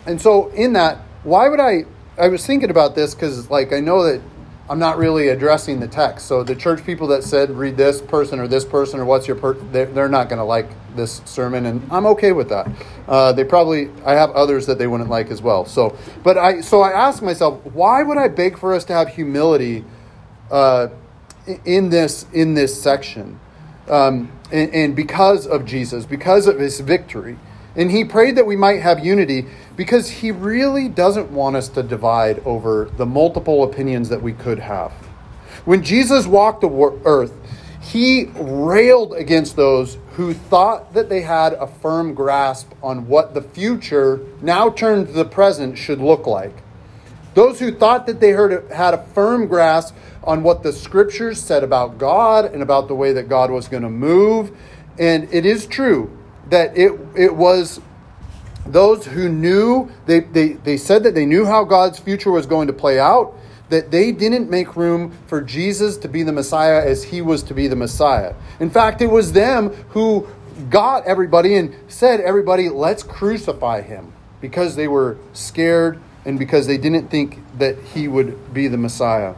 and 0.06 0.20
so, 0.20 0.50
in 0.50 0.74
that, 0.74 1.00
why 1.26 1.50
would 1.50 1.60
I? 1.60 1.86
I 2.18 2.30
was 2.30 2.46
thinking 2.46 2.70
about 2.70 2.96
this 2.96 3.14
because, 3.14 3.50
like, 3.50 3.74
I 3.74 3.82
know 3.82 4.04
that 4.04 4.22
I'm 4.70 4.80
not 4.80 4.98
really 4.98 5.28
addressing 5.28 5.82
the 5.82 5.88
text. 5.88 6.28
So, 6.28 6.44
the 6.44 6.56
church 6.56 6.86
people 6.86 7.08
that 7.08 7.24
said, 7.26 7.52
read 7.52 7.76
this 7.76 8.02
person 8.02 8.40
or 8.40 8.48
this 8.48 8.64
person 8.64 9.02
or 9.02 9.06
what's 9.06 9.28
your 9.28 9.36
per, 9.36 9.54
they're, 9.54 9.88
they're 9.88 10.08
not 10.08 10.30
going 10.30 10.40
to 10.40 10.46
like 10.46 10.70
this 10.96 11.22
sermon. 11.26 11.66
And 11.66 11.86
I'm 11.92 12.06
okay 12.06 12.32
with 12.32 12.48
that. 12.50 12.70
Uh, 13.08 13.34
they 13.34 13.44
probably, 13.44 13.90
I 14.06 14.14
have 14.14 14.32
others 14.32 14.66
that 14.68 14.78
they 14.78 14.88
wouldn't 14.88 15.10
like 15.10 15.30
as 15.30 15.42
well. 15.42 15.66
So, 15.66 15.98
but 16.24 16.38
I, 16.38 16.62
so 16.62 16.82
I 16.82 16.92
asked 16.92 17.22
myself, 17.22 17.66
why 17.66 18.02
would 18.02 18.18
I 18.18 18.30
beg 18.30 18.58
for 18.58 18.74
us 18.74 18.86
to 18.86 18.94
have 18.94 19.10
humility? 19.10 19.84
uh, 20.52 20.88
in 21.64 21.90
this 21.90 22.26
in 22.34 22.54
this 22.54 22.80
section, 22.82 23.40
um, 23.90 24.32
and, 24.52 24.74
and 24.74 24.96
because 24.96 25.46
of 25.46 25.66
Jesus, 25.66 26.06
because 26.06 26.48
of 26.48 26.60
His 26.60 26.80
victory, 26.80 27.38
and 27.76 27.92
He 27.92 28.06
prayed 28.06 28.36
that 28.38 28.46
we 28.46 28.56
might 28.56 28.82
have 28.82 29.06
unity 29.06 29.48
because 29.76 30.10
He 30.10 30.32
really 30.32 30.88
doesn't 30.88 31.32
want 31.32 31.56
us 31.56 31.70
to 31.70 31.84
divide 31.84 32.40
over 32.46 32.90
the 32.98 33.06
multiple 33.06 33.64
opinions 33.64 34.10
that 34.10 34.22
we 34.22 34.34
could 34.34 34.60
have. 34.60 34.92
When 35.66 35.84
Jesus 35.84 36.28
walked 36.28 36.62
the 36.62 37.00
earth, 37.06 37.34
he 37.86 38.26
railed 38.36 39.14
against 39.14 39.56
those 39.56 40.00
who 40.14 40.34
thought 40.34 40.94
that 40.94 41.08
they 41.08 41.22
had 41.22 41.54
a 41.54 41.68
firm 41.68 42.16
grasp 42.16 42.72
on 42.82 43.08
what 43.08 43.36
the 43.36 43.42
future, 43.42 44.22
now 44.42 44.72
turned 44.72 45.08
to 45.08 45.14
the 45.14 45.26
present, 45.26 45.78
should 45.78 46.00
look 46.00 46.26
like. 46.26 46.64
Those 47.36 47.60
who 47.60 47.72
thought 47.72 48.08
that 48.08 48.20
they 48.20 48.32
heard, 48.32 48.72
had 48.72 48.96
a 48.96 49.04
firm 49.08 49.48
grasp 49.48 49.96
on 50.24 50.42
what 50.42 50.64
the 50.64 50.74
scriptures 50.74 51.40
said 51.40 51.64
about 51.64 52.00
God 52.00 52.46
and 52.46 52.64
about 52.64 52.88
the 52.88 52.96
way 52.96 53.14
that 53.14 53.30
God 53.30 53.52
was 53.52 53.68
going 53.68 53.84
to 53.84 53.90
move. 53.90 54.52
And 54.98 55.32
it 55.32 55.46
is 55.46 55.68
true 55.68 56.15
that 56.50 56.78
it, 56.78 56.92
it 57.16 57.36
was 57.36 57.80
those 58.66 59.06
who 59.06 59.30
knew, 59.30 59.92
they, 60.06 60.22
they, 60.22 60.54
they 60.54 60.78
said 60.78 61.04
that 61.04 61.14
they 61.14 61.26
knew 61.26 61.46
how 61.46 61.64
God's 61.64 62.00
future 62.00 62.32
was 62.32 62.46
going 62.46 62.68
to 62.68 62.74
play 62.74 63.00
out, 63.00 63.34
that 63.70 63.92
they 63.92 64.12
didn't 64.12 64.50
make 64.50 64.76
room 64.76 65.12
for 65.28 65.42
Jesus 65.42 65.98
to 65.98 66.08
be 66.08 66.24
the 66.24 66.32
Messiah 66.32 66.86
as 66.86 67.04
he 67.04 67.22
was 67.22 67.44
to 67.44 67.54
be 67.54 67.68
the 67.68 67.76
Messiah. 67.76 68.34
In 68.60 68.70
fact, 68.70 69.02
it 69.02 69.08
was 69.08 69.34
them 69.34 69.70
who 69.90 70.28
got 70.70 71.06
everybody 71.06 71.56
and 71.56 71.76
said, 71.88 72.22
Everybody, 72.22 72.70
let's 72.70 73.04
crucify 73.04 73.82
him 73.82 74.14
because 74.42 74.76
they 74.76 74.88
were 74.88 75.18
scared 75.34 76.00
and 76.26 76.40
because 76.40 76.68
they 76.68 76.78
didn't 76.78 77.10
think 77.10 77.40
that 77.58 77.78
he 77.80 78.08
would 78.08 78.54
be 78.54 78.68
the 78.68 78.78
Messiah. 78.78 79.36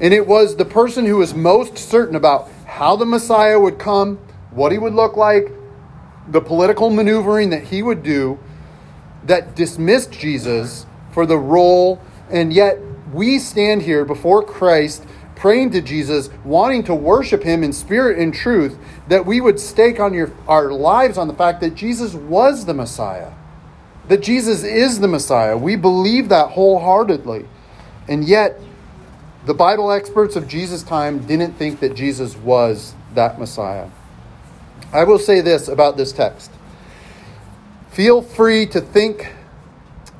And 0.00 0.14
it 0.14 0.26
was 0.26 0.56
the 0.56 0.64
person 0.64 1.06
who 1.06 1.16
was 1.16 1.34
most 1.34 1.76
certain 1.76 2.16
about 2.16 2.48
how 2.66 2.96
the 2.96 3.06
Messiah 3.06 3.58
would 3.58 3.78
come, 3.78 4.16
what 4.50 4.72
he 4.72 4.78
would 4.78 4.94
look 4.94 5.16
like, 5.16 5.50
the 6.30 6.40
political 6.40 6.90
maneuvering 6.90 7.50
that 7.50 7.64
he 7.64 7.82
would 7.82 8.02
do, 8.02 8.38
that 9.24 9.56
dismissed 9.56 10.12
Jesus 10.12 10.86
for 11.12 11.26
the 11.26 11.38
role. 11.38 12.00
And 12.30 12.52
yet 12.52 12.78
we 13.12 13.38
stand 13.38 13.82
here 13.82 14.04
before 14.04 14.42
Christ 14.42 15.04
praying 15.34 15.70
to 15.70 15.80
Jesus, 15.80 16.30
wanting 16.44 16.82
to 16.84 16.94
worship 16.94 17.44
him 17.44 17.62
in 17.62 17.72
spirit 17.72 18.18
and 18.18 18.34
truth, 18.34 18.76
that 19.06 19.24
we 19.24 19.40
would 19.40 19.60
stake 19.60 20.00
on 20.00 20.12
your, 20.12 20.32
our 20.48 20.72
lives 20.72 21.16
on 21.16 21.28
the 21.28 21.34
fact 21.34 21.60
that 21.60 21.74
Jesus 21.74 22.12
was 22.12 22.66
the 22.66 22.74
Messiah. 22.74 23.32
That 24.08 24.22
Jesus 24.22 24.64
is 24.64 24.98
the 24.98 25.08
Messiah. 25.08 25.56
We 25.56 25.76
believe 25.76 26.28
that 26.30 26.50
wholeheartedly. 26.50 27.46
And 28.08 28.24
yet, 28.24 28.58
the 29.46 29.54
Bible 29.54 29.92
experts 29.92 30.34
of 30.34 30.48
Jesus' 30.48 30.82
time 30.82 31.24
didn't 31.26 31.54
think 31.54 31.80
that 31.80 31.94
Jesus 31.94 32.36
was 32.36 32.94
that 33.14 33.38
Messiah. 33.38 33.88
I 34.92 35.04
will 35.04 35.18
say 35.18 35.40
this 35.40 35.68
about 35.68 35.96
this 35.96 36.12
text. 36.12 36.50
Feel 37.90 38.22
free 38.22 38.66
to 38.66 38.80
think 38.80 39.32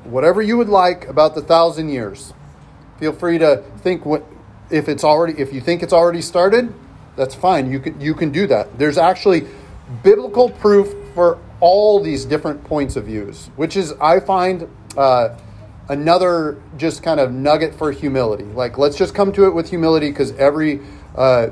whatever 0.03 0.41
you 0.41 0.57
would 0.57 0.69
like 0.69 1.07
about 1.07 1.35
the 1.35 1.41
thousand 1.41 1.89
years. 1.89 2.33
Feel 2.99 3.13
free 3.13 3.37
to 3.37 3.63
think 3.77 4.05
what 4.05 4.23
if 4.69 4.87
it's 4.87 5.03
already 5.03 5.39
if 5.39 5.53
you 5.53 5.61
think 5.61 5.81
it's 5.81 5.93
already 5.93 6.21
started, 6.21 6.73
that's 7.15 7.33
fine. 7.33 7.71
You 7.71 7.79
can 7.79 7.99
you 7.99 8.13
can 8.13 8.31
do 8.31 8.47
that. 8.47 8.77
There's 8.77 8.97
actually 8.97 9.47
biblical 10.03 10.49
proof 10.49 10.93
for 11.15 11.39
all 11.59 12.01
these 12.01 12.25
different 12.25 12.63
points 12.63 12.95
of 12.95 13.05
views, 13.05 13.49
which 13.55 13.75
is 13.75 13.93
I 13.93 14.19
find 14.19 14.69
uh, 14.95 15.35
another 15.89 16.61
just 16.77 17.03
kind 17.03 17.19
of 17.19 17.33
nugget 17.33 17.75
for 17.75 17.91
humility. 17.91 18.45
Like, 18.45 18.77
let's 18.77 18.95
just 18.95 19.13
come 19.13 19.31
to 19.33 19.45
it 19.45 19.53
with 19.53 19.69
humility 19.69 20.09
because 20.09 20.31
every, 20.37 20.79
uh, 21.15 21.49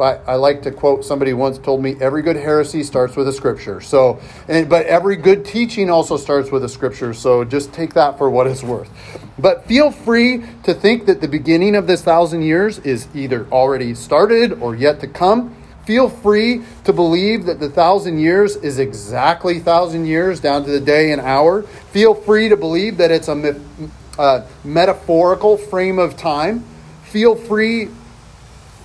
I, 0.00 0.14
I, 0.26 0.34
like 0.36 0.62
to 0.62 0.70
quote 0.70 1.04
somebody 1.04 1.32
once 1.32 1.58
told 1.58 1.82
me, 1.82 1.96
every 2.00 2.22
good 2.22 2.36
heresy 2.36 2.82
starts 2.84 3.16
with 3.16 3.26
a 3.26 3.32
scripture. 3.32 3.80
So, 3.80 4.20
and, 4.48 4.68
but 4.68 4.86
every 4.86 5.16
good 5.16 5.44
teaching 5.44 5.90
also 5.90 6.16
starts 6.16 6.50
with 6.50 6.62
a 6.64 6.68
scripture. 6.68 7.12
So 7.12 7.44
just 7.44 7.72
take 7.72 7.94
that 7.94 8.16
for 8.16 8.30
what 8.30 8.46
it's 8.46 8.62
worth. 8.62 8.88
But 9.38 9.66
feel 9.66 9.90
free 9.90 10.44
to 10.62 10.72
think 10.72 11.06
that 11.06 11.20
the 11.20 11.28
beginning 11.28 11.74
of 11.74 11.86
this 11.86 12.02
thousand 12.02 12.42
years 12.42 12.78
is 12.80 13.08
either 13.14 13.46
already 13.50 13.94
started 13.94 14.52
or 14.54 14.76
yet 14.76 15.00
to 15.00 15.08
come. 15.08 15.56
Feel 15.84 16.08
free 16.08 16.62
to 16.84 16.92
believe 16.92 17.46
that 17.46 17.58
the 17.58 17.68
thousand 17.68 18.20
years 18.20 18.54
is 18.54 18.78
exactly 18.78 19.58
thousand 19.58 20.06
years 20.06 20.38
down 20.38 20.64
to 20.64 20.70
the 20.70 20.80
day 20.80 21.10
and 21.10 21.20
hour. 21.20 21.62
Feel 21.62 22.14
free 22.14 22.48
to 22.48 22.56
believe 22.56 22.98
that 22.98 23.10
it's 23.10 23.26
a, 23.26 23.60
a 24.16 24.46
metaphorical 24.62 25.56
frame 25.56 25.98
of 25.98 26.16
time. 26.16 26.64
Feel 27.02 27.34
free 27.34 27.88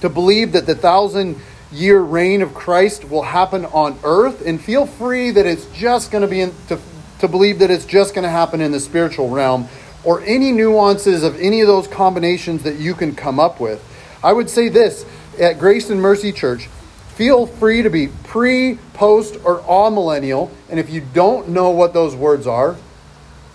to 0.01 0.10
believe 0.10 0.51
that 0.54 0.66
the 0.66 0.75
thousand 0.75 1.39
year 1.72 2.00
reign 2.00 2.42
of 2.42 2.54
Christ 2.54 3.10
will 3.10 3.24
happen 3.24 3.66
on 3.66 4.00
earth. 4.04 4.46
And 4.46 4.62
feel 4.62 4.86
free 4.86 5.32
that 5.32 5.46
it's 5.46 5.66
just 5.68 6.12
going 6.12 6.22
to 6.22 6.27
be 6.27 6.42
in, 6.42 6.54
to, 6.68 6.80
to 7.20 7.27
believe 7.27 7.60
that 7.60 7.72
it's 7.72 7.86
just 7.86 8.13
going 8.13 8.24
to 8.24 8.30
happen 8.30 8.62
in 8.62 8.72
the 8.72 8.80
spiritual 8.80 9.30
realm 9.30 9.68
or 10.04 10.22
any 10.22 10.51
nuances 10.51 11.24
of 11.24 11.39
any 11.39 11.62
of 11.62 11.68
those 11.68 11.88
combinations 11.88 12.63
that 12.63 12.77
you 12.77 12.94
can 12.94 13.16
come 13.16 13.39
up 13.39 13.60
with. 13.60 13.84
I 14.24 14.34
would 14.34 14.50
say 14.50 14.70
this 14.70 15.06
at 15.39 15.60
Grace 15.60 15.89
and 15.89 16.01
Mercy 16.01 16.32
Church 16.32 16.70
Feel 17.18 17.48
free 17.48 17.82
to 17.82 17.89
be 17.89 18.10
pre, 18.25 18.75
post, 18.94 19.38
or 19.44 19.62
all 19.62 19.89
millennial. 19.89 20.51
And 20.70 20.80
if 20.80 20.92
you 20.92 21.01
don't 21.01 21.50
know 21.50 21.72
what 21.72 21.92
those 21.92 22.16
words 22.16 22.46
are, 22.46 22.75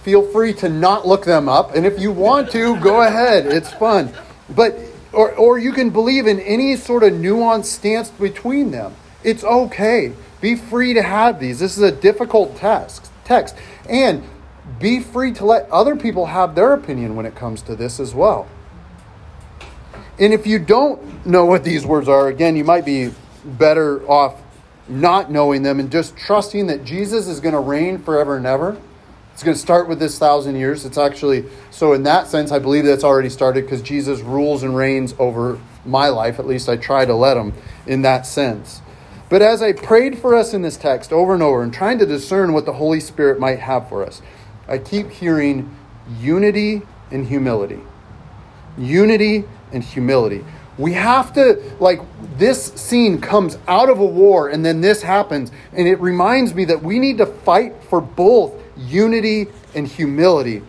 feel 0.02 0.26
free 0.32 0.52
to 0.54 0.68
not 0.68 1.06
look 1.06 1.25
them 1.25 1.49
up. 1.49 1.76
And 1.76 1.87
if 1.87 2.00
you 2.00 2.11
want 2.11 2.50
to, 2.50 2.76
go 2.80 3.02
ahead. 3.02 3.46
It's 3.46 3.72
fun. 3.72 4.12
But 4.50 4.80
or 5.12 5.33
or 5.35 5.59
you 5.59 5.73
can 5.73 5.90
believe 5.90 6.26
in 6.26 6.40
any 6.40 6.76
sort 6.76 7.02
of 7.02 7.12
nuanced 7.12 7.66
stance 7.66 8.11
between 8.11 8.71
them. 8.71 8.95
It's 9.23 9.45
okay. 9.45 10.12
Be 10.40 10.57
free 10.57 10.95
to 10.95 11.02
have 11.02 11.38
these. 11.38 11.59
This 11.59 11.76
is 11.76 11.83
a 11.83 11.92
difficult 11.92 12.57
task 12.57 13.11
text. 13.25 13.57
And 13.88 14.25
be 14.78 15.00
free 15.00 15.33
to 15.33 15.45
let 15.45 15.71
other 15.71 15.97
people 15.97 16.26
have 16.26 16.54
their 16.54 16.73
opinion 16.73 17.16
when 17.16 17.26
it 17.26 17.35
comes 17.35 17.62
to 17.62 17.76
this 17.76 18.00
as 18.00 18.14
well. 18.14 18.49
And 20.19 20.33
if 20.33 20.47
you 20.47 20.59
don't 20.59 21.26
know 21.26 21.45
what 21.47 21.64
these 21.64 21.87
words 21.87 22.09
are, 22.09 22.28
again, 22.28 22.57
you 22.57 22.64
might 22.64 22.85
be 22.85 23.12
better 23.45 24.04
off 24.09 24.40
not 24.88 25.31
knowing 25.31 25.62
them 25.62 25.81
and 25.81 25.90
just 25.90 26.16
trusting 26.16 26.66
that 26.66 26.85
Jesus 26.85 27.26
is 27.26 27.40
going 27.40 27.54
to 27.54 27.61
reign 27.61 27.99
forever 27.99 28.37
and 28.37 28.47
ever. 28.47 28.76
It's 29.32 29.42
going 29.42 29.54
to 29.54 29.60
start 29.60 29.88
with 29.88 29.98
this 29.98 30.18
thousand 30.18 30.56
years. 30.56 30.84
It's 30.84 30.98
actually, 30.98 31.46
so 31.70 31.94
in 31.94 32.02
that 32.02 32.26
sense, 32.28 32.52
I 32.52 32.58
believe 32.58 32.84
that's 32.84 33.04
already 33.04 33.30
started 33.30 33.64
because 33.64 33.82
Jesus 33.82 34.20
rules 34.20 34.62
and 34.62 34.76
reigns 34.76 35.14
over 35.18 35.58
my 35.84 36.08
life. 36.08 36.38
At 36.38 36.46
least 36.46 36.68
I 36.68 36.76
try 36.76 37.04
to 37.04 37.14
let 37.14 37.36
him 37.36 37.54
in 37.86 38.02
that 38.02 38.26
sense. 38.26 38.82
But 39.30 39.40
as 39.40 39.62
I 39.62 39.72
prayed 39.72 40.18
for 40.18 40.34
us 40.34 40.52
in 40.52 40.60
this 40.60 40.76
text 40.76 41.12
over 41.12 41.32
and 41.32 41.42
over 41.42 41.62
and 41.62 41.72
trying 41.72 41.98
to 42.00 42.06
discern 42.06 42.52
what 42.52 42.66
the 42.66 42.74
Holy 42.74 43.00
Spirit 43.00 43.40
might 43.40 43.60
have 43.60 43.88
for 43.88 44.04
us, 44.04 44.20
I 44.68 44.76
keep 44.76 45.10
hearing 45.10 45.74
unity 46.20 46.82
and 47.10 47.26
humility. 47.26 47.80
Unity 48.76 49.44
and 49.72 49.82
humility. 49.82 50.44
We 50.76 50.92
have 50.92 51.32
to, 51.34 51.74
like, 51.80 52.00
this 52.36 52.66
scene 52.74 53.20
comes 53.20 53.58
out 53.66 53.88
of 53.88 53.98
a 53.98 54.04
war 54.04 54.48
and 54.48 54.64
then 54.64 54.82
this 54.82 55.02
happens. 55.02 55.50
And 55.72 55.88
it 55.88 56.00
reminds 56.00 56.54
me 56.54 56.66
that 56.66 56.82
we 56.82 56.98
need 56.98 57.18
to 57.18 57.26
fight 57.26 57.74
for 57.84 58.00
both 58.00 58.52
unity 58.76 59.47
and 59.75 59.87
humility 59.87 60.62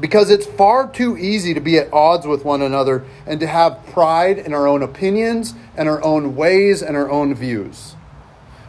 because 0.00 0.30
it's 0.30 0.46
far 0.46 0.88
too 0.88 1.16
easy 1.16 1.54
to 1.54 1.60
be 1.60 1.76
at 1.78 1.92
odds 1.92 2.26
with 2.26 2.44
one 2.44 2.62
another 2.62 3.04
and 3.26 3.40
to 3.40 3.46
have 3.46 3.84
pride 3.86 4.38
in 4.38 4.52
our 4.52 4.66
own 4.66 4.82
opinions 4.82 5.54
and 5.76 5.88
our 5.88 6.02
own 6.02 6.36
ways 6.36 6.82
and 6.82 6.96
our 6.96 7.10
own 7.10 7.34
views. 7.34 7.94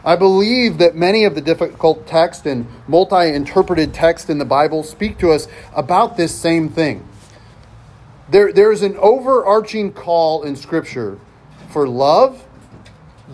I 0.04 0.16
believe 0.16 0.78
that 0.78 0.94
many 0.94 1.24
of 1.24 1.34
the 1.34 1.40
difficult 1.40 2.06
text 2.06 2.46
and 2.46 2.66
multi 2.88 3.28
interpreted 3.28 3.92
text 3.92 4.30
in 4.30 4.38
the 4.38 4.44
Bible 4.44 4.82
speak 4.82 5.18
to 5.18 5.30
us 5.30 5.46
about 5.74 6.16
this 6.16 6.34
same 6.34 6.68
thing. 6.68 7.06
There, 8.30 8.52
there's 8.52 8.82
an 8.82 8.96
overarching 8.96 9.92
call 9.92 10.42
in 10.42 10.56
Scripture 10.56 11.18
for 11.68 11.86
love, 11.86 12.46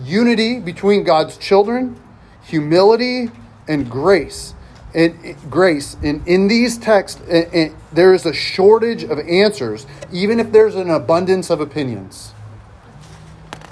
unity 0.03 0.59
between 0.59 1.03
God's 1.03 1.37
children, 1.37 1.99
humility, 2.43 3.31
and 3.67 3.89
grace. 3.89 4.53
And 4.97 5.17
eh, 5.23 5.35
grace, 5.49 5.95
and 6.03 6.27
in 6.27 6.47
these 6.47 6.77
texts, 6.77 7.21
and, 7.29 7.53
and 7.53 7.75
there 7.93 8.13
is 8.13 8.25
a 8.25 8.33
shortage 8.33 9.03
of 9.03 9.19
answers, 9.19 9.87
even 10.11 10.41
if 10.41 10.51
there's 10.51 10.75
an 10.75 10.89
abundance 10.89 11.49
of 11.49 11.61
opinions. 11.61 12.33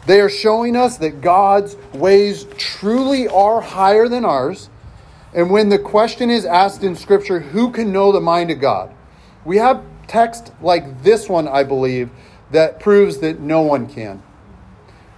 They 0.06 0.22
are 0.22 0.30
showing 0.30 0.76
us 0.76 0.98
that 0.98 1.22
God's 1.22 1.76
ways 1.94 2.46
truly 2.58 3.28
are 3.28 3.60
higher 3.60 4.08
than 4.08 4.24
ours. 4.24 4.70
And 5.34 5.50
when 5.50 5.70
the 5.70 5.80
question 5.80 6.30
is 6.30 6.46
asked 6.46 6.84
in 6.84 6.96
Scripture, 6.96 7.40
who 7.40 7.72
can 7.72 7.92
know 7.92 8.12
the 8.12 8.22
mind 8.22 8.52
of 8.52 8.60
God? 8.60 8.94
We 9.44 9.58
have 9.58 9.84
text 10.08 10.52
like 10.62 11.04
this 11.04 11.28
one, 11.28 11.48
I 11.48 11.64
believe, 11.64 12.10
that 12.52 12.80
proves 12.80 13.18
that 13.18 13.40
no 13.40 13.62
one 13.62 13.88
can. 13.88 14.22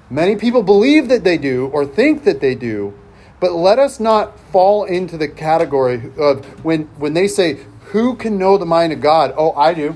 Many 0.10 0.38
people 0.38 0.64
believe 0.64 1.10
that 1.10 1.26
they 1.26 1.38
do 1.38 1.68
or 1.68 1.86
think 1.86 2.24
that 2.24 2.40
they 2.40 2.56
do, 2.56 2.98
but 3.40 3.54
let 3.54 3.80
us 3.80 4.00
not 4.00 4.40
fall 4.40 4.84
into 4.84 5.18
the 5.18 5.28
category 5.28 6.12
of 6.18 6.64
when, 6.64 6.84
when 6.98 7.14
they 7.14 7.28
say, 7.28 7.60
Who 7.92 8.16
can 8.16 8.38
know 8.38 8.58
the 8.58 8.66
mind 8.66 8.94
of 8.94 9.02
God? 9.02 9.34
Oh, 9.38 9.54
I 9.54 9.74
do. 9.74 9.96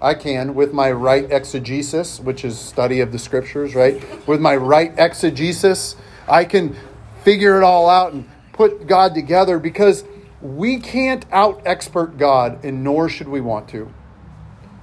I 0.00 0.14
can 0.14 0.54
with 0.54 0.74
my 0.74 0.90
right 0.92 1.30
exegesis, 1.30 2.20
which 2.20 2.44
is 2.44 2.58
study 2.58 3.00
of 3.00 3.12
the 3.12 3.18
scriptures, 3.18 3.74
right? 3.74 4.02
With 4.28 4.40
my 4.40 4.54
right 4.54 4.92
exegesis, 4.98 5.96
I 6.28 6.44
can 6.44 6.76
figure 7.24 7.56
it 7.56 7.64
all 7.64 7.88
out 7.88 8.12
and 8.12 8.28
put 8.52 8.86
God 8.86 9.14
together 9.14 9.58
because 9.58 10.04
we 10.42 10.78
can't 10.78 11.24
out 11.32 11.62
expert 11.64 12.18
God, 12.18 12.64
and 12.64 12.84
nor 12.84 13.08
should 13.08 13.28
we 13.28 13.40
want 13.40 13.68
to. 13.70 13.92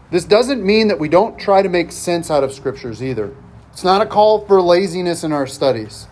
This 0.10 0.26
doesn't 0.26 0.64
mean 0.64 0.88
that 0.90 1.00
we 1.00 1.10
don't 1.10 1.40
try 1.40 1.62
to 1.62 1.70
make 1.70 1.92
sense 1.92 2.30
out 2.30 2.44
of 2.44 2.52
scriptures 2.54 3.02
either. 3.02 3.36
It's 3.72 3.84
not 3.84 4.02
a 4.02 4.06
call 4.06 4.46
for 4.46 4.62
laziness 4.62 5.24
in 5.24 5.32
our 5.32 5.48
studies, 5.48 6.08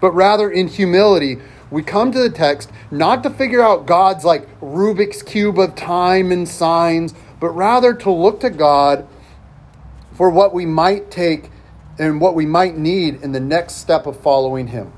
but 0.00 0.12
rather 0.12 0.50
in 0.50 0.68
humility, 0.68 1.38
we 1.70 1.82
come 1.82 2.10
to 2.12 2.18
the 2.18 2.30
text 2.30 2.70
not 2.90 3.22
to 3.22 3.30
figure 3.30 3.62
out 3.62 3.86
God's 3.86 4.24
like 4.24 4.48
Rubik's 4.60 5.22
Cube 5.22 5.58
of 5.58 5.74
time 5.74 6.32
and 6.32 6.48
signs 6.48 7.14
but 7.40 7.50
rather 7.50 7.94
to 7.94 8.10
look 8.12 8.40
to 8.40 8.50
God 8.50 9.08
for 10.12 10.30
what 10.30 10.52
we 10.52 10.66
might 10.66 11.10
take 11.10 11.50
and 11.98 12.20
what 12.20 12.34
we 12.34 12.46
might 12.46 12.76
need 12.76 13.22
in 13.22 13.32
the 13.32 13.40
next 13.40 13.76
step 13.76 14.06
of 14.06 14.20
following 14.20 14.68
Him. 14.68 14.92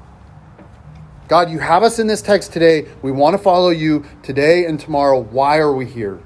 God, 1.29 1.51
you 1.51 1.61
have 1.61 1.85
us 1.85 1.99
in 1.99 2.09
this 2.09 2.21
text 2.21 2.53
today. 2.53 2.89
We 3.01 3.13
want 3.13 3.35
to 3.35 3.43
follow 3.43 3.71
you 3.71 4.05
today 4.23 4.67
and 4.67 4.79
tomorrow. 4.79 5.19
Why 5.19 5.59
are 5.59 5.73
we 5.73 5.87
here? 5.87 6.21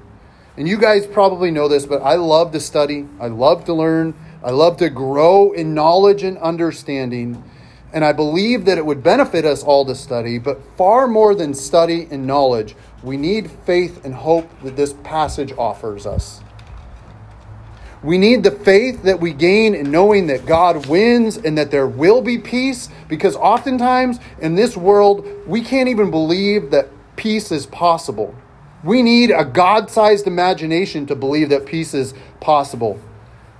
And 0.57 0.67
you 0.67 0.77
guys 0.77 1.05
probably 1.05 1.51
know 1.51 1.67
this, 1.67 1.85
but 1.85 2.01
I 2.01 2.15
love 2.15 2.51
to 2.53 2.59
study. 2.59 3.07
I 3.19 3.27
love 3.27 3.63
to 3.65 3.73
learn. 3.73 4.15
I 4.43 4.49
love 4.49 4.77
to 4.77 4.89
grow 4.89 5.51
in 5.51 5.75
knowledge 5.75 6.23
and 6.23 6.37
understanding. 6.39 7.43
And 7.93 8.03
I 8.03 8.11
believe 8.11 8.65
that 8.65 8.77
it 8.77 8.85
would 8.85 9.01
benefit 9.01 9.45
us 9.45 9.63
all 9.63 9.85
to 9.85 9.95
study, 9.95 10.39
but 10.39 10.61
far 10.75 11.07
more 11.07 11.33
than 11.33 11.53
study 11.53 12.07
and 12.11 12.27
knowledge, 12.27 12.75
we 13.01 13.15
need 13.17 13.49
faith 13.65 14.03
and 14.03 14.13
hope 14.13 14.49
that 14.63 14.75
this 14.75 14.93
passage 15.03 15.53
offers 15.57 16.05
us. 16.05 16.41
We 18.03 18.17
need 18.17 18.43
the 18.43 18.51
faith 18.51 19.03
that 19.03 19.19
we 19.19 19.33
gain 19.33 19.73
in 19.73 19.89
knowing 19.89 20.27
that 20.27 20.45
God 20.45 20.85
wins 20.85 21.37
and 21.37 21.57
that 21.57 21.71
there 21.71 21.87
will 21.87 22.21
be 22.21 22.37
peace, 22.37 22.89
because 23.07 23.35
oftentimes 23.35 24.19
in 24.39 24.55
this 24.55 24.77
world, 24.77 25.25
we 25.47 25.61
can't 25.61 25.89
even 25.89 26.11
believe 26.11 26.71
that 26.71 26.89
peace 27.15 27.51
is 27.51 27.65
possible. 27.65 28.35
We 28.83 29.01
need 29.01 29.31
a 29.31 29.43
God 29.43 29.89
sized 29.89 30.27
imagination 30.27 31.07
to 31.07 31.15
believe 31.15 31.49
that 31.49 31.65
peace 31.65 31.93
is 31.93 32.13
possible. 32.39 32.99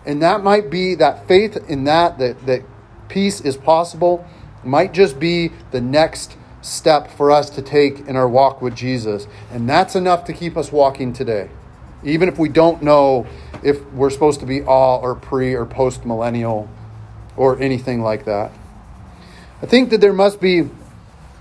And 0.06 0.22
that 0.22 0.44
might 0.44 0.70
be 0.70 0.96
that 0.96 1.28
faith 1.28 1.58
in 1.68 1.86
that, 1.86 2.20
that, 2.20 2.46
that 2.46 2.64
peace 3.10 3.42
is 3.42 3.58
possible, 3.58 4.26
might 4.64 4.94
just 4.94 5.20
be 5.20 5.52
the 5.72 5.82
next 5.82 6.36
step 6.62 7.10
for 7.10 7.32
us 7.32 7.50
to 7.52 7.62
take 7.62 8.00
in 8.02 8.16
our 8.16 8.28
walk 8.28 8.62
with 8.62 8.76
Jesus. 8.76 9.28
And 9.52 9.70
that's 9.70 9.96
enough 9.96 10.26
to 10.26 10.34
keep 10.34 10.58
us 10.58 10.72
walking 10.72 11.14
today. 11.14 11.50
Even 12.04 12.30
if 12.30 12.38
we 12.38 12.50
don't 12.50 12.82
know 12.82 13.26
if 13.64 13.84
we're 13.94 14.10
supposed 14.10 14.40
to 14.42 14.46
be 14.46 14.62
all 14.62 15.00
or 15.02 15.16
pre 15.16 15.54
or 15.56 15.66
post 15.66 16.06
millennial 16.06 16.70
or 17.36 17.60
anything 17.62 18.02
like 18.02 18.26
that. 18.26 18.52
I 19.62 19.66
think 19.66 19.90
that 19.90 20.02
there 20.02 20.14
must 20.14 20.40
be 20.40 20.70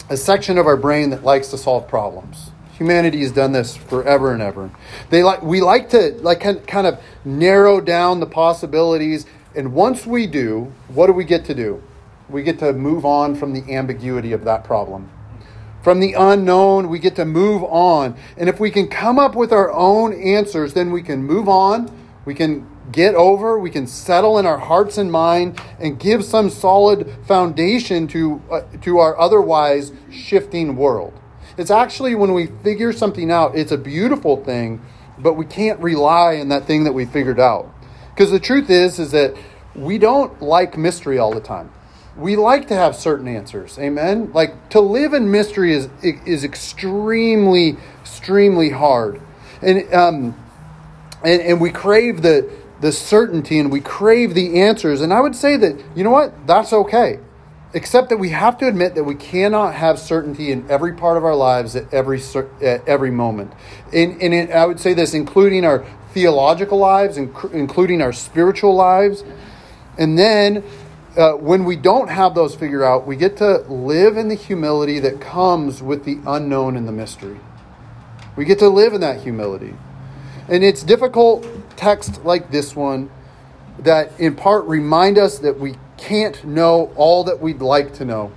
a 0.08 0.16
section 0.16 0.58
of 0.58 0.66
our 0.66 0.76
brain 0.76 1.10
that 1.10 1.24
likes 1.24 1.48
to 1.48 1.58
solve 1.58 1.88
problems. 1.88 2.50
Humanity 2.78 3.20
has 3.20 3.32
done 3.32 3.52
this 3.52 3.76
forever 3.76 4.32
and 4.32 4.42
ever. 4.42 4.70
They 5.10 5.22
like 5.22 5.42
we 5.42 5.60
like 5.60 5.90
to 5.90 6.12
like 6.20 6.40
kind 6.66 6.86
of 6.86 7.00
narrow 7.24 7.80
down 7.80 8.20
the 8.20 8.26
possibilities 8.26 9.26
and 9.56 9.72
once 9.72 10.06
we 10.06 10.26
do, 10.26 10.72
what 10.88 11.06
do 11.06 11.12
we 11.12 11.24
get 11.24 11.44
to 11.46 11.54
do? 11.54 11.82
We 12.28 12.42
get 12.42 12.58
to 12.58 12.72
move 12.72 13.04
on 13.04 13.34
from 13.34 13.52
the 13.52 13.74
ambiguity 13.74 14.32
of 14.32 14.44
that 14.44 14.64
problem. 14.64 15.10
From 15.82 16.00
the 16.00 16.14
unknown, 16.14 16.88
we 16.88 16.98
get 16.98 17.16
to 17.16 17.24
move 17.24 17.62
on. 17.64 18.16
And 18.36 18.48
if 18.48 18.58
we 18.60 18.70
can 18.70 18.88
come 18.88 19.18
up 19.18 19.34
with 19.34 19.52
our 19.52 19.72
own 19.72 20.12
answers, 20.12 20.74
then 20.74 20.90
we 20.90 21.02
can 21.02 21.22
move 21.22 21.48
on. 21.48 21.90
We 22.24 22.34
can 22.34 22.68
get 22.90 23.14
over, 23.14 23.58
we 23.58 23.70
can 23.70 23.86
settle 23.86 24.38
in 24.38 24.46
our 24.46 24.58
hearts 24.58 24.98
and 24.98 25.10
mind 25.10 25.60
and 25.78 25.98
give 25.98 26.24
some 26.24 26.50
solid 26.50 27.08
foundation 27.26 28.08
to, 28.08 28.42
uh, 28.50 28.62
to 28.82 28.98
our 28.98 29.18
otherwise 29.18 29.92
shifting 30.10 30.76
world. 30.76 31.12
It's 31.56 31.70
actually 31.70 32.14
when 32.14 32.32
we 32.32 32.46
figure 32.46 32.92
something 32.92 33.30
out, 33.30 33.56
it's 33.56 33.72
a 33.72 33.78
beautiful 33.78 34.42
thing, 34.44 34.82
but 35.18 35.34
we 35.34 35.46
can't 35.46 35.80
rely 35.80 36.38
on 36.40 36.48
that 36.48 36.66
thing 36.66 36.84
that 36.84 36.92
we 36.92 37.06
figured 37.06 37.40
out. 37.40 37.72
Because 38.16 38.30
the 38.30 38.40
truth 38.40 38.70
is, 38.70 38.98
is 38.98 39.10
that 39.10 39.36
we 39.74 39.98
don't 39.98 40.40
like 40.40 40.78
mystery 40.78 41.18
all 41.18 41.34
the 41.34 41.40
time. 41.40 41.70
We 42.16 42.34
like 42.34 42.66
to 42.68 42.74
have 42.74 42.96
certain 42.96 43.28
answers. 43.28 43.78
Amen. 43.78 44.32
Like 44.32 44.70
to 44.70 44.80
live 44.80 45.12
in 45.12 45.30
mystery 45.30 45.74
is 45.74 45.90
is 46.02 46.42
extremely, 46.42 47.76
extremely 48.00 48.70
hard, 48.70 49.20
and 49.60 49.92
um, 49.92 50.34
and 51.22 51.42
and 51.42 51.60
we 51.60 51.70
crave 51.70 52.22
the 52.22 52.50
the 52.80 52.90
certainty 52.90 53.58
and 53.58 53.70
we 53.70 53.82
crave 53.82 54.32
the 54.32 54.62
answers. 54.62 55.02
And 55.02 55.12
I 55.12 55.20
would 55.20 55.36
say 55.36 55.58
that 55.58 55.78
you 55.94 56.02
know 56.02 56.10
what, 56.10 56.46
that's 56.46 56.72
okay, 56.72 57.20
except 57.74 58.08
that 58.08 58.16
we 58.16 58.30
have 58.30 58.56
to 58.58 58.66
admit 58.66 58.94
that 58.94 59.04
we 59.04 59.14
cannot 59.14 59.74
have 59.74 59.98
certainty 59.98 60.52
in 60.52 60.70
every 60.70 60.94
part 60.94 61.18
of 61.18 61.24
our 61.26 61.36
lives 61.36 61.76
at 61.76 61.92
every 61.92 62.22
at 62.62 62.88
every 62.88 63.10
moment. 63.10 63.52
And 63.92 64.22
and 64.22 64.32
it, 64.32 64.50
I 64.52 64.64
would 64.64 64.80
say 64.80 64.94
this, 64.94 65.12
including 65.12 65.66
our 65.66 65.84
theological 66.16 66.78
lives, 66.78 67.18
including 67.18 68.00
our 68.00 68.10
spiritual 68.10 68.74
lives. 68.74 69.22
And 69.98 70.18
then 70.18 70.64
uh, 71.14 71.32
when 71.32 71.66
we 71.66 71.76
don't 71.76 72.08
have 72.08 72.34
those 72.34 72.54
figured 72.54 72.82
out, 72.82 73.06
we 73.06 73.16
get 73.16 73.36
to 73.36 73.58
live 73.68 74.16
in 74.16 74.28
the 74.28 74.34
humility 74.34 74.98
that 75.00 75.20
comes 75.20 75.82
with 75.82 76.04
the 76.06 76.18
unknown 76.26 76.74
and 76.74 76.88
the 76.88 76.92
mystery. 76.92 77.38
We 78.34 78.46
get 78.46 78.58
to 78.60 78.68
live 78.70 78.94
in 78.94 79.02
that 79.02 79.20
humility. 79.20 79.74
And 80.48 80.64
it's 80.64 80.82
difficult 80.82 81.46
text 81.76 82.24
like 82.24 82.50
this 82.50 82.74
one 82.74 83.10
that 83.80 84.18
in 84.18 84.36
part 84.36 84.64
remind 84.64 85.18
us 85.18 85.38
that 85.40 85.60
we 85.60 85.74
can't 85.98 86.42
know 86.46 86.94
all 86.96 87.24
that 87.24 87.40
we'd 87.40 87.60
like 87.60 87.92
to 87.96 88.06
know 88.06 88.32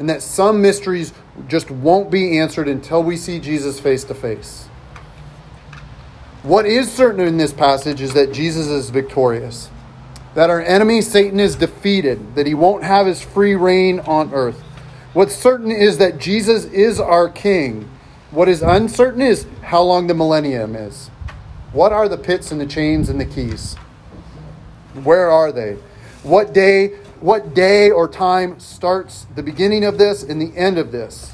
and 0.00 0.10
that 0.10 0.20
some 0.20 0.60
mysteries 0.60 1.12
just 1.46 1.70
won't 1.70 2.10
be 2.10 2.40
answered 2.40 2.66
until 2.66 3.04
we 3.04 3.16
see 3.16 3.38
Jesus 3.38 3.78
face 3.78 4.02
to 4.02 4.16
face. 4.16 4.69
What 6.42 6.64
is 6.64 6.90
certain 6.90 7.20
in 7.20 7.36
this 7.36 7.52
passage 7.52 8.00
is 8.00 8.14
that 8.14 8.32
Jesus 8.32 8.66
is 8.66 8.88
victorious, 8.90 9.68
that 10.34 10.48
our 10.48 10.62
enemy 10.62 11.02
Satan 11.02 11.38
is 11.38 11.54
defeated, 11.54 12.34
that 12.34 12.46
he 12.46 12.54
won't 12.54 12.82
have 12.82 13.06
his 13.06 13.20
free 13.20 13.54
reign 13.54 14.00
on 14.00 14.32
earth. 14.32 14.60
What's 15.12 15.34
certain 15.36 15.70
is 15.70 15.98
that 15.98 16.18
Jesus 16.18 16.64
is 16.66 16.98
our 16.98 17.28
king, 17.28 17.90
What 18.30 18.48
is 18.48 18.62
uncertain 18.62 19.22
is 19.22 19.44
how 19.62 19.82
long 19.82 20.06
the 20.06 20.14
millennium 20.14 20.76
is. 20.76 21.08
What 21.72 21.92
are 21.92 22.08
the 22.08 22.16
pits 22.16 22.52
and 22.52 22.60
the 22.60 22.66
chains 22.66 23.08
and 23.08 23.20
the 23.20 23.24
keys? 23.24 23.74
Where 25.02 25.30
are 25.30 25.50
they? 25.50 25.76
What 26.22 26.52
day 26.52 26.96
what 27.20 27.52
day 27.52 27.90
or 27.90 28.08
time 28.08 28.58
starts 28.58 29.26
the 29.34 29.42
beginning 29.42 29.84
of 29.84 29.98
this 29.98 30.22
and 30.22 30.40
the 30.40 30.56
end 30.56 30.78
of 30.78 30.90
this? 30.90 31.32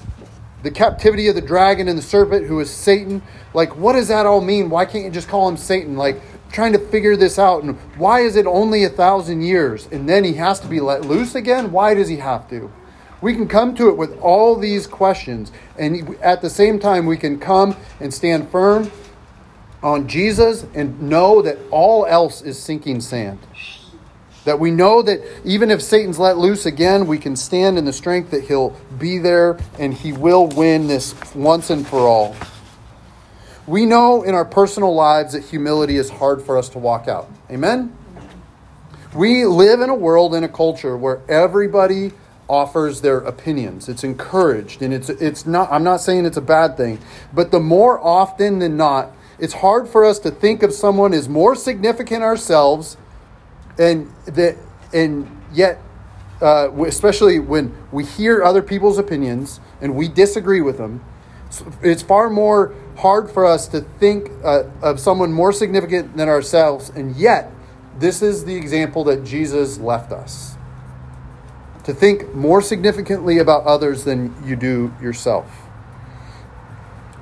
The 0.66 0.72
captivity 0.72 1.29
of 1.29 1.37
the 1.37 1.40
dragon 1.40 1.87
and 1.87 1.96
the 1.96 2.02
serpent 2.02 2.46
who 2.46 2.59
is 2.59 2.68
Satan. 2.68 3.22
Like 3.55 3.76
what 3.76 3.92
does 3.92 4.09
that 4.09 4.26
all 4.26 4.40
mean? 4.40 4.68
Why 4.68 4.85
can't 4.85 5.05
you 5.05 5.12
just 5.12 5.29
call 5.29 5.48
him 5.48 5.57
Satan? 5.57 5.96
Like 5.96 6.20
trying 6.50 6.72
to 6.72 6.81
figure 6.81 7.14
this 7.14 7.38
out 7.38 7.62
and 7.62 7.76
why 7.96 8.22
is 8.22 8.35
it 8.35 8.46
only 8.46 8.83
a 8.83 8.88
thousand 8.88 9.42
years 9.42 9.87
and 9.92 10.09
then 10.09 10.24
he 10.24 10.33
has 10.35 10.59
to 10.59 10.66
be 10.66 10.81
let 10.81 11.05
loose 11.05 11.37
again? 11.37 11.70
Why 11.70 11.94
does 11.94 12.09
he 12.09 12.16
have 12.16 12.50
to? 12.50 12.72
We 13.20 13.33
can 13.33 13.46
come 13.46 13.76
to 13.76 13.88
it 13.90 13.96
with 13.96 14.18
all 14.18 14.57
these 14.57 14.87
questions, 14.87 15.50
and 15.79 16.16
at 16.20 16.42
the 16.42 16.50
same 16.50 16.79
time, 16.79 17.07
we 17.07 17.16
can 17.16 17.38
come 17.38 17.76
and 17.98 18.12
stand 18.12 18.50
firm 18.50 18.90
on 19.83 20.07
Jesus 20.07 20.66
and 20.74 21.00
know 21.00 21.40
that 21.42 21.59
all 21.70 22.05
else 22.07 22.42
is 22.42 22.59
sinking 22.59 23.00
sand. 23.00 23.38
That 24.47 24.61
we 24.61 24.71
know 24.71 25.03
that 25.03 25.21
even 25.45 25.73
if 25.73 25.83
Satan's 25.83 26.21
let 26.21 26.39
loose 26.39 26.67
again, 26.67 27.09
we 27.09 27.19
can 27.19 27.35
stand 27.35 27.79
in 27.79 27.85
the 27.85 27.93
strength 27.93 28.31
that 28.31 28.45
he'll 28.45 28.77
be 28.97 29.19
there 29.19 29.59
and 29.77 29.93
he 29.93 30.13
will 30.13 30.47
win 30.47 30.87
this 30.87 31.17
once 31.35 31.69
and 31.69 31.85
for 31.85 31.99
all. 31.99 32.37
We 33.67 33.87
know 33.87 34.23
in 34.23 34.37
our 34.37 34.45
personal 34.45 34.95
lives 34.95 35.33
that 35.33 35.43
humility 35.43 35.97
is 35.97 36.09
hard 36.09 36.43
for 36.43 36.57
us 36.57 36.69
to 36.71 36.79
walk 36.79 37.09
out. 37.09 37.29
Amen? 37.51 37.93
We 39.17 39.45
live 39.47 39.81
in 39.81 39.91
a 39.91 39.95
world, 39.97 40.33
in 40.33 40.45
a 40.45 40.49
culture 40.49 40.97
where 40.97 41.23
everybody 41.29 42.13
offers 42.49 43.01
their 43.01 43.19
opinions. 43.19 43.89
It's 43.89 44.05
encouraged 44.05 44.81
and 44.81 44.95
it's 44.95 45.09
it's 45.09 45.45
not 45.45 45.73
I'm 45.73 45.83
not 45.83 45.97
saying 45.97 46.25
it's 46.25 46.37
a 46.37 46.41
bad 46.41 46.77
thing, 46.77 47.01
but 47.33 47.51
the 47.51 47.59
more 47.59 47.99
often 47.99 48.61
than 48.61 48.77
not, 48.77 49.11
it's 49.41 49.55
hard 49.55 49.89
for 49.89 50.05
us 50.05 50.21
to 50.21 50.31
think 50.31 50.63
of 50.63 50.73
someone 50.73 51.13
as 51.13 51.29
more 51.29 51.57
significant 51.57 52.23
ourselves 52.23 52.97
and 53.79 54.11
that 54.27 54.57
and 54.93 55.29
yet 55.53 55.81
uh, 56.41 56.71
especially 56.85 57.39
when 57.39 57.75
we 57.93 58.05
hear 58.05 58.43
other 58.43 58.62
people's 58.62 58.99
opinions 58.99 59.61
and 59.81 59.95
we 59.95 60.09
disagree 60.09 60.61
with 60.61 60.79
them, 60.79 61.03
it's 61.83 62.03
far 62.03 62.29
more 62.29 62.75
hard 62.99 63.31
for 63.31 63.47
us 63.47 63.69
to 63.69 63.81
think 63.81 64.31
uh, 64.45 64.65
of 64.83 65.01
someone 65.01 65.33
more 65.33 65.53
significant 65.53 66.17
than 66.17 66.29
ourselves, 66.29 66.91
and 66.91 67.17
yet 67.17 67.51
this 67.99 68.21
is 68.21 68.45
the 68.45 68.55
example 68.55 69.05
that 69.05 69.25
Jesus 69.25 69.79
left 69.79 70.12
us 70.12 70.57
to 71.85 71.95
think 71.95 72.35
more 72.35 72.61
significantly 72.61 73.39
about 73.39 73.65
others 73.65 74.05
than 74.05 74.35
you 74.45 74.57
do 74.57 74.93
yourself. 75.01 75.47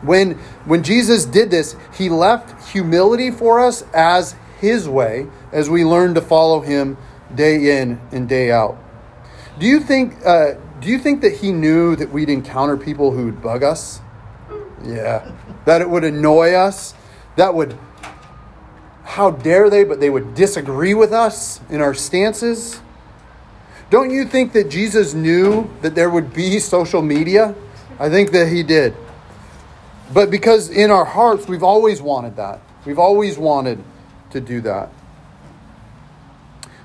When, 0.01 0.33
when 0.65 0.83
Jesus 0.83 1.27
did 1.27 1.51
this, 1.51 1.77
he 1.97 2.09
left 2.09 2.71
humility 2.71 3.31
for 3.31 3.61
us 3.61 3.83
as 3.93 4.35
his 4.65 4.89
way 4.89 5.27
as 5.53 5.71
we 5.71 5.85
learn 5.85 6.15
to 6.15 6.21
follow 6.21 6.61
him 6.61 6.97
day 7.35 7.81
in 7.81 8.01
and 8.13 8.29
day 8.29 8.51
out. 8.51 8.77
Do 9.59 9.67
you 9.67 9.81
think, 9.81 10.15
uh, 10.25 10.55
do 10.81 10.89
you 10.89 10.99
think 10.99 11.21
that 11.21 11.35
he 11.35 11.53
knew 11.53 11.95
that 11.97 12.11
we'd 12.11 12.29
encounter 12.29 12.77
people 12.77 13.13
who 13.13 13.27
would 13.27 13.43
bug 13.43 13.63
us? 13.63 14.01
Yeah. 14.85 15.31
That 15.65 15.81
it 15.81 15.89
would 15.89 16.05
annoy 16.05 16.53
us? 16.55 16.95
That 17.37 17.55
would, 17.55 17.79
how 19.05 19.31
dare 19.31 19.71
they, 19.71 19.85
but 19.85 20.01
they 20.01 20.11
would 20.11 20.35
disagree 20.35 20.95
with 20.95 21.13
us 21.13 21.61
in 21.71 21.81
our 21.81 21.95
stances? 21.95 22.81
Don't 23.91 24.11
you 24.11 24.25
think 24.25 24.53
that 24.55 24.69
Jesus 24.71 25.15
knew 25.15 25.71
that 25.83 25.95
there 25.95 26.11
would 26.11 26.33
be 26.33 26.59
social 26.59 27.03
media? 27.03 27.55
I 27.99 28.09
think 28.11 28.33
that 28.33 28.49
he 28.49 28.63
did. 28.63 28.97
But 30.13 30.31
because 30.31 30.69
in 30.69 30.91
our 30.91 31.05
hearts, 31.05 31.47
we've 31.49 31.63
always 31.63 32.03
wanted 32.03 32.37
that. 32.37 32.61
We've 32.85 32.99
always 32.99 33.39
wanted 33.39 33.83
to 34.35 34.41
do 34.41 34.61
that. 34.61 34.91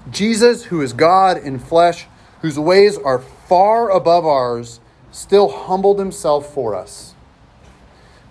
Jesus, 0.10 0.66
who 0.66 0.82
is 0.82 0.94
God 0.94 1.38
in 1.38 1.60
flesh, 1.60 2.08
whose 2.42 2.58
ways 2.58 2.98
are 2.98 3.20
far 3.20 3.92
above 3.92 4.26
ours, 4.26 4.80
still 5.12 5.50
humbled 5.50 6.00
himself 6.00 6.54
for 6.54 6.74
us. 6.76 7.14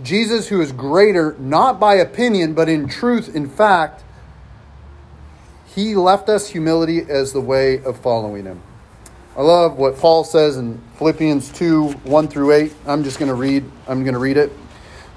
Jesus, 0.02 0.48
who 0.48 0.60
is 0.60 0.72
greater, 0.72 1.36
not 1.38 1.78
by 1.78 1.96
opinion, 1.96 2.54
but 2.54 2.68
in 2.68 2.88
truth, 2.88 3.34
in 3.34 3.48
fact, 3.48 4.04
he 5.74 5.94
left 5.94 6.28
us 6.28 6.48
humility 6.48 7.00
as 7.08 7.32
the 7.32 7.40
way 7.40 7.82
of 7.82 7.98
following 7.98 8.44
him. 8.44 8.62
I 9.36 9.42
love 9.42 9.76
what 9.76 9.96
Paul 9.96 10.24
says 10.24 10.56
in 10.56 10.80
Philippians 10.96 11.52
2 11.52 11.90
1 11.90 12.28
through 12.28 12.52
8. 12.52 12.74
I'm 12.86 13.04
just 13.04 13.18
going 13.18 13.28
to 13.28 13.34
read, 13.34 13.64
I'm 13.86 14.02
going 14.02 14.14
to 14.14 14.20
read 14.20 14.36
it. 14.36 14.52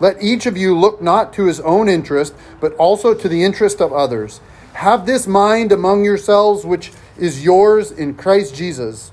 Let 0.00 0.22
each 0.22 0.46
of 0.46 0.56
you 0.56 0.76
look 0.76 1.02
not 1.02 1.32
to 1.34 1.46
his 1.46 1.60
own 1.60 1.88
interest, 1.88 2.34
but 2.60 2.74
also 2.76 3.14
to 3.14 3.28
the 3.28 3.44
interest 3.44 3.80
of 3.80 3.92
others. 3.92 4.40
Have 4.74 5.06
this 5.06 5.26
mind 5.26 5.72
among 5.72 6.04
yourselves, 6.04 6.64
which 6.64 6.92
is 7.18 7.44
yours 7.44 7.90
in 7.90 8.14
Christ 8.14 8.54
Jesus, 8.54 9.10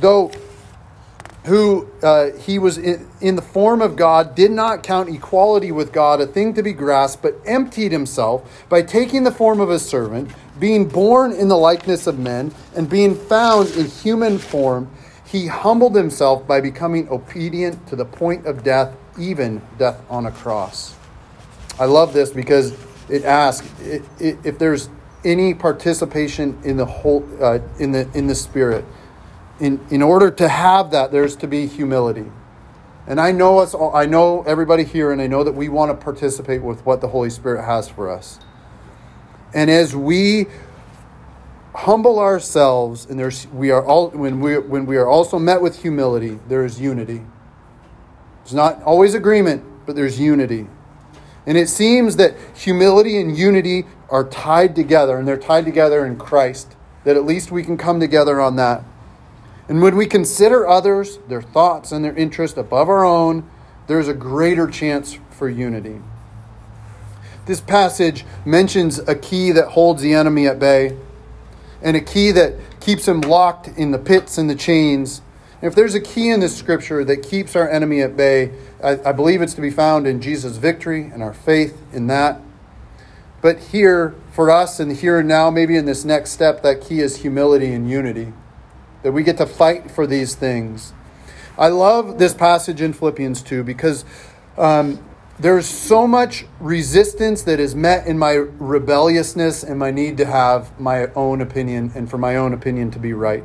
though 0.00 0.30
who 1.44 1.88
uh, 2.02 2.30
he 2.38 2.58
was 2.58 2.78
in, 2.78 3.08
in 3.20 3.34
the 3.36 3.42
form 3.42 3.82
of 3.82 3.96
God, 3.96 4.34
did 4.34 4.50
not 4.50 4.82
count 4.82 5.08
equality 5.08 5.72
with 5.72 5.92
God 5.92 6.20
a 6.20 6.26
thing 6.26 6.54
to 6.54 6.62
be 6.62 6.72
grasped, 6.72 7.22
but 7.22 7.40
emptied 7.44 7.90
himself 7.90 8.64
by 8.68 8.82
taking 8.82 9.24
the 9.24 9.32
form 9.32 9.60
of 9.60 9.68
a 9.68 9.78
servant, 9.78 10.30
being 10.60 10.88
born 10.88 11.32
in 11.32 11.48
the 11.48 11.56
likeness 11.56 12.06
of 12.06 12.18
men, 12.18 12.54
and 12.76 12.88
being 12.88 13.16
found 13.16 13.70
in 13.70 13.86
human 13.86 14.38
form, 14.38 14.88
he 15.24 15.48
humbled 15.48 15.96
himself 15.96 16.46
by 16.46 16.60
becoming 16.60 17.08
obedient 17.08 17.86
to 17.88 17.96
the 17.96 18.04
point 18.04 18.46
of 18.46 18.62
death, 18.62 18.94
even 19.18 19.62
death 19.78 20.02
on 20.08 20.26
a 20.26 20.30
cross. 20.30 20.94
I 21.78 21.86
love 21.86 22.12
this 22.12 22.30
because 22.30 22.76
it 23.08 23.24
asks 23.24 23.68
if 24.18 24.58
there's 24.58 24.88
any 25.24 25.54
participation 25.54 26.58
in 26.64 26.76
the 26.76 26.86
whole 26.86 27.26
uh, 27.40 27.58
in 27.78 27.92
the 27.92 28.08
in 28.14 28.26
the 28.26 28.34
spirit 28.34 28.84
in, 29.62 29.80
in 29.90 30.02
order 30.02 30.28
to 30.28 30.48
have 30.48 30.90
that, 30.90 31.12
there's 31.12 31.36
to 31.36 31.46
be 31.46 31.68
humility. 31.68 32.30
And 33.06 33.20
I 33.20 33.30
know 33.30 33.58
us 33.58 33.74
all, 33.74 33.94
I 33.94 34.06
know 34.06 34.42
everybody 34.42 34.82
here, 34.82 35.12
and 35.12 35.22
I 35.22 35.28
know 35.28 35.44
that 35.44 35.52
we 35.52 35.68
want 35.68 35.90
to 35.90 36.04
participate 36.04 36.62
with 36.62 36.84
what 36.84 37.00
the 37.00 37.08
Holy 37.08 37.30
Spirit 37.30 37.64
has 37.64 37.88
for 37.88 38.10
us. 38.10 38.40
And 39.54 39.70
as 39.70 39.94
we 39.94 40.46
humble 41.74 42.18
ourselves, 42.18 43.06
and 43.06 43.18
there's 43.18 43.46
we 43.48 43.70
are 43.70 43.84
all 43.84 44.10
when 44.10 44.40
we 44.40 44.58
when 44.58 44.84
we 44.84 44.96
are 44.96 45.08
also 45.08 45.38
met 45.38 45.60
with 45.60 45.82
humility, 45.82 46.40
there 46.48 46.64
is 46.64 46.80
unity. 46.80 47.22
It's 48.42 48.52
not 48.52 48.82
always 48.82 49.14
agreement, 49.14 49.64
but 49.86 49.96
there's 49.96 50.18
unity. 50.20 50.66
And 51.46 51.58
it 51.58 51.68
seems 51.68 52.16
that 52.16 52.36
humility 52.54 53.20
and 53.20 53.36
unity 53.36 53.86
are 54.10 54.28
tied 54.28 54.76
together, 54.76 55.18
and 55.18 55.26
they're 55.26 55.36
tied 55.36 55.64
together 55.64 56.04
in 56.06 56.16
Christ. 56.16 56.76
That 57.04 57.16
at 57.16 57.24
least 57.24 57.50
we 57.50 57.64
can 57.64 57.76
come 57.76 57.98
together 57.98 58.40
on 58.40 58.56
that. 58.56 58.84
And 59.68 59.82
when 59.82 59.96
we 59.96 60.06
consider 60.06 60.68
others, 60.68 61.18
their 61.28 61.42
thoughts, 61.42 61.92
and 61.92 62.04
their 62.04 62.14
interests 62.14 62.56
above 62.56 62.88
our 62.88 63.04
own, 63.04 63.48
there's 63.86 64.08
a 64.08 64.14
greater 64.14 64.66
chance 64.68 65.18
for 65.30 65.48
unity. 65.48 66.00
This 67.46 67.60
passage 67.60 68.24
mentions 68.44 68.98
a 69.00 69.14
key 69.14 69.50
that 69.52 69.68
holds 69.68 70.02
the 70.02 70.14
enemy 70.14 70.46
at 70.46 70.58
bay 70.58 70.96
and 71.82 71.96
a 71.96 72.00
key 72.00 72.30
that 72.30 72.54
keeps 72.80 73.06
him 73.08 73.20
locked 73.20 73.68
in 73.68 73.90
the 73.90 73.98
pits 73.98 74.38
and 74.38 74.48
the 74.48 74.54
chains. 74.54 75.20
If 75.62 75.76
there's 75.76 75.94
a 75.94 76.00
key 76.00 76.28
in 76.28 76.40
this 76.40 76.56
scripture 76.56 77.04
that 77.04 77.22
keeps 77.22 77.54
our 77.54 77.70
enemy 77.70 78.02
at 78.02 78.16
bay, 78.16 78.50
I, 78.82 78.98
I 79.06 79.12
believe 79.12 79.40
it's 79.40 79.54
to 79.54 79.60
be 79.60 79.70
found 79.70 80.08
in 80.08 80.20
Jesus' 80.20 80.56
victory 80.56 81.04
and 81.04 81.22
our 81.22 81.32
faith 81.32 81.80
in 81.92 82.08
that. 82.08 82.40
But 83.40 83.58
here, 83.58 84.14
for 84.32 84.50
us, 84.50 84.80
and 84.80 84.96
here 84.96 85.20
and 85.20 85.28
now, 85.28 85.50
maybe 85.50 85.76
in 85.76 85.84
this 85.84 86.04
next 86.04 86.30
step, 86.30 86.62
that 86.62 86.80
key 86.80 86.98
is 87.00 87.18
humility 87.18 87.72
and 87.72 87.88
unity 87.88 88.32
that 89.04 89.12
we 89.12 89.22
get 89.22 89.36
to 89.38 89.46
fight 89.46 89.90
for 89.90 90.04
these 90.04 90.34
things. 90.34 90.92
I 91.56 91.68
love 91.68 92.18
this 92.18 92.34
passage 92.34 92.80
in 92.80 92.92
Philippians 92.92 93.42
2 93.42 93.62
because 93.62 94.04
um, 94.58 95.04
there's 95.38 95.66
so 95.66 96.08
much 96.08 96.44
resistance 96.58 97.42
that 97.42 97.60
is 97.60 97.74
met 97.74 98.06
in 98.06 98.18
my 98.18 98.32
rebelliousness 98.32 99.62
and 99.62 99.78
my 99.78 99.92
need 99.92 100.16
to 100.16 100.24
have 100.24 100.78
my 100.80 101.06
own 101.14 101.40
opinion 101.40 101.92
and 101.94 102.10
for 102.10 102.18
my 102.18 102.36
own 102.36 102.52
opinion 102.52 102.90
to 102.92 102.98
be 102.98 103.12
right. 103.12 103.44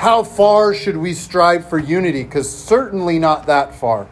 How 0.00 0.22
far 0.22 0.72
should 0.72 0.96
we 0.96 1.12
strive 1.12 1.68
for 1.68 1.78
unity? 1.78 2.22
Because 2.22 2.50
certainly 2.50 3.18
not 3.18 3.44
that 3.48 3.74
far. 3.74 4.08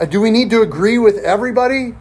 Uh, 0.00 0.06
do 0.06 0.18
we 0.18 0.30
need 0.30 0.48
to 0.48 0.62
agree 0.62 0.96
with 0.98 1.18
everybody? 1.18 1.94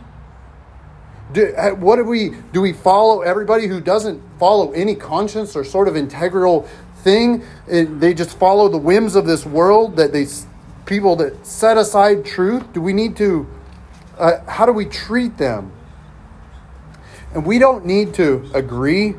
Do, 1.33 1.53
uh, 1.53 1.71
what 1.71 1.97
do 1.97 2.05
we 2.05 2.31
do? 2.53 2.61
We 2.61 2.71
follow 2.71 3.23
everybody 3.23 3.67
who 3.67 3.81
doesn't 3.81 4.23
follow 4.39 4.71
any 4.71 4.95
conscience 4.95 5.53
or 5.57 5.65
sort 5.65 5.89
of 5.89 5.97
integral 5.97 6.65
thing. 7.03 7.43
It, 7.67 7.99
they 7.99 8.13
just 8.13 8.39
follow 8.39 8.69
the 8.69 8.77
whims 8.77 9.17
of 9.17 9.25
this 9.25 9.45
world. 9.45 9.97
That 9.97 10.13
they 10.13 10.25
people 10.85 11.17
that 11.17 11.45
set 11.45 11.75
aside 11.75 12.23
truth. 12.23 12.71
Do 12.71 12.79
we 12.79 12.93
need 12.93 13.17
to? 13.17 13.45
Uh, 14.17 14.39
how 14.49 14.65
do 14.65 14.71
we 14.71 14.85
treat 14.85 15.37
them? 15.37 15.73
And 17.33 17.45
we 17.45 17.59
don't 17.59 17.85
need 17.85 18.13
to 18.13 18.49
agree. 18.53 19.15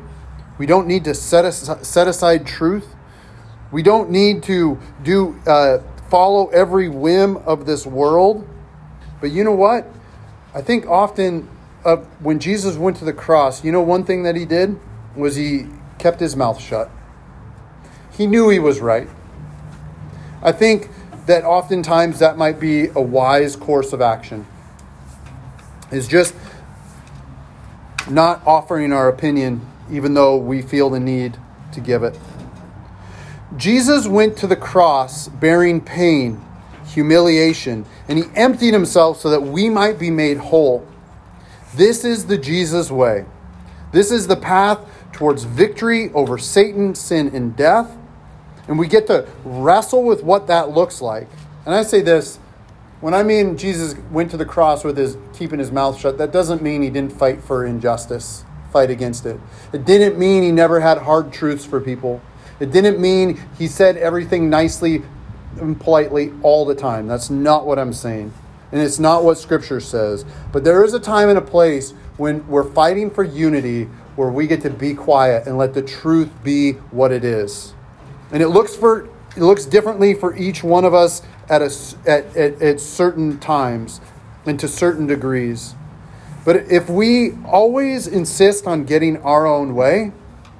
We 0.57 0.65
don't 0.65 0.87
need 0.87 1.03
to 1.03 1.13
set, 1.13 1.45
as, 1.45 1.69
set 1.87 2.07
aside 2.07 2.47
truth. 2.47 2.95
We 3.71 3.83
don't 3.83 4.09
need 4.09 4.43
to 4.43 4.79
do 5.03 5.39
uh, 5.45 5.79
follow 6.09 6.47
every 6.47 6.89
whim 6.89 7.37
of 7.37 7.65
this 7.65 7.85
world. 7.85 8.47
But 9.19 9.31
you 9.31 9.43
know 9.43 9.53
what? 9.53 9.87
I 10.53 10.61
think 10.61 10.85
often 10.87 11.49
uh, 11.83 11.97
when 12.19 12.39
Jesus 12.39 12.75
went 12.77 12.97
to 12.97 13.05
the 13.05 13.13
cross, 13.13 13.63
you 13.63 13.71
know 13.71 13.81
one 13.81 14.03
thing 14.03 14.23
that 14.23 14.35
he 14.35 14.45
did 14.45 14.79
was 15.15 15.35
he 15.35 15.67
kept 15.97 16.19
his 16.19 16.35
mouth 16.35 16.61
shut. 16.61 16.89
He 18.11 18.27
knew 18.27 18.49
he 18.49 18.59
was 18.59 18.79
right. 18.79 19.07
I 20.41 20.51
think 20.51 20.89
that 21.25 21.43
oftentimes 21.43 22.19
that 22.19 22.37
might 22.37 22.59
be 22.59 22.87
a 22.87 23.01
wise 23.01 23.55
course 23.55 23.93
of 23.93 24.01
action. 24.01 24.45
Is 25.91 26.07
just 26.07 26.33
not 28.09 28.45
offering 28.45 28.91
our 28.91 29.07
opinion, 29.07 29.65
even 29.91 30.13
though 30.13 30.37
we 30.37 30.61
feel 30.61 30.89
the 30.89 30.99
need 30.99 31.37
to 31.73 31.79
give 31.79 32.03
it. 32.03 32.17
Jesus 33.55 34.07
went 34.07 34.37
to 34.37 34.47
the 34.47 34.55
cross 34.55 35.29
bearing 35.29 35.79
pain, 35.79 36.43
humiliation, 36.87 37.85
and 38.09 38.17
he 38.17 38.25
emptied 38.35 38.73
himself 38.73 39.21
so 39.21 39.29
that 39.29 39.41
we 39.41 39.69
might 39.69 39.97
be 39.97 40.11
made 40.11 40.37
whole. 40.37 40.85
This 41.75 42.03
is 42.03 42.25
the 42.25 42.37
Jesus 42.37 42.91
way. 42.91 43.25
This 43.91 44.11
is 44.11 44.27
the 44.27 44.35
path 44.35 44.85
towards 45.13 45.43
victory 45.43 46.11
over 46.13 46.37
Satan, 46.37 46.93
sin, 46.93 47.33
and 47.33 47.55
death. 47.55 47.95
And 48.67 48.77
we 48.77 48.87
get 48.87 49.07
to 49.07 49.27
wrestle 49.45 50.03
with 50.03 50.23
what 50.23 50.47
that 50.47 50.71
looks 50.71 51.01
like. 51.01 51.29
And 51.65 51.73
I 51.73 51.83
say 51.83 52.01
this 52.01 52.39
when 52.99 53.13
I 53.13 53.23
mean 53.23 53.57
Jesus 53.57 53.95
went 54.11 54.31
to 54.31 54.37
the 54.37 54.45
cross 54.45 54.83
with 54.83 54.97
his 54.97 55.17
keeping 55.33 55.59
his 55.59 55.71
mouth 55.71 55.99
shut, 55.99 56.17
that 56.17 56.31
doesn't 56.31 56.61
mean 56.61 56.81
he 56.81 56.89
didn't 56.89 57.13
fight 57.13 57.41
for 57.43 57.65
injustice, 57.65 58.43
fight 58.73 58.89
against 58.89 59.25
it. 59.25 59.39
It 59.71 59.85
didn't 59.85 60.17
mean 60.17 60.43
he 60.43 60.51
never 60.51 60.79
had 60.79 60.97
hard 60.97 61.31
truths 61.31 61.63
for 61.63 61.79
people. 61.79 62.21
It 62.59 62.71
didn't 62.71 62.99
mean 62.99 63.39
he 63.57 63.67
said 63.67 63.97
everything 63.97 64.49
nicely 64.49 65.03
and 65.59 65.79
politely 65.79 66.33
all 66.41 66.65
the 66.65 66.75
time. 66.75 67.07
That's 67.07 67.29
not 67.29 67.65
what 67.65 67.79
I'm 67.79 67.93
saying. 67.93 68.33
And 68.71 68.81
it's 68.81 68.99
not 68.99 69.23
what 69.23 69.37
scripture 69.37 69.79
says. 69.79 70.25
But 70.51 70.63
there 70.63 70.83
is 70.83 70.93
a 70.93 70.99
time 70.99 71.29
and 71.29 71.37
a 71.37 71.41
place 71.41 71.91
when 72.17 72.47
we're 72.47 72.69
fighting 72.69 73.09
for 73.09 73.23
unity 73.23 73.85
where 74.15 74.29
we 74.29 74.47
get 74.47 74.61
to 74.61 74.69
be 74.69 74.93
quiet 74.93 75.47
and 75.47 75.57
let 75.57 75.73
the 75.73 75.81
truth 75.81 76.31
be 76.43 76.73
what 76.91 77.11
it 77.11 77.23
is. 77.23 77.73
And 78.31 78.41
it 78.41 78.49
looks 78.49 78.75
for 78.75 79.07
it 79.37 79.43
looks 79.43 79.65
differently 79.65 80.15
for 80.15 80.35
each 80.35 80.63
one 80.63 80.83
of 80.83 80.95
us 80.95 81.21
at, 81.47 81.61
a, 81.61 81.71
at, 82.07 82.35
at, 82.35 82.59
at 82.59 82.79
certain 82.79 83.39
times 83.39 84.01
and 84.47 84.59
to 84.59 84.67
certain 84.67 85.05
degrees. 85.05 85.75
But 86.43 86.71
if 86.71 86.89
we 86.89 87.33
always 87.45 88.07
insist 88.07 88.65
on 88.65 88.85
getting 88.85 89.17
our 89.17 89.45
own 89.45 89.75
way, 89.75 90.11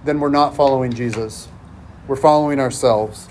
then 0.06 0.20
we're 0.20 0.30
not 0.30 0.56
following 0.56 0.94
Jesus. 0.94 1.48
We're 2.08 2.16
following 2.16 2.60
ourselves. 2.60 3.28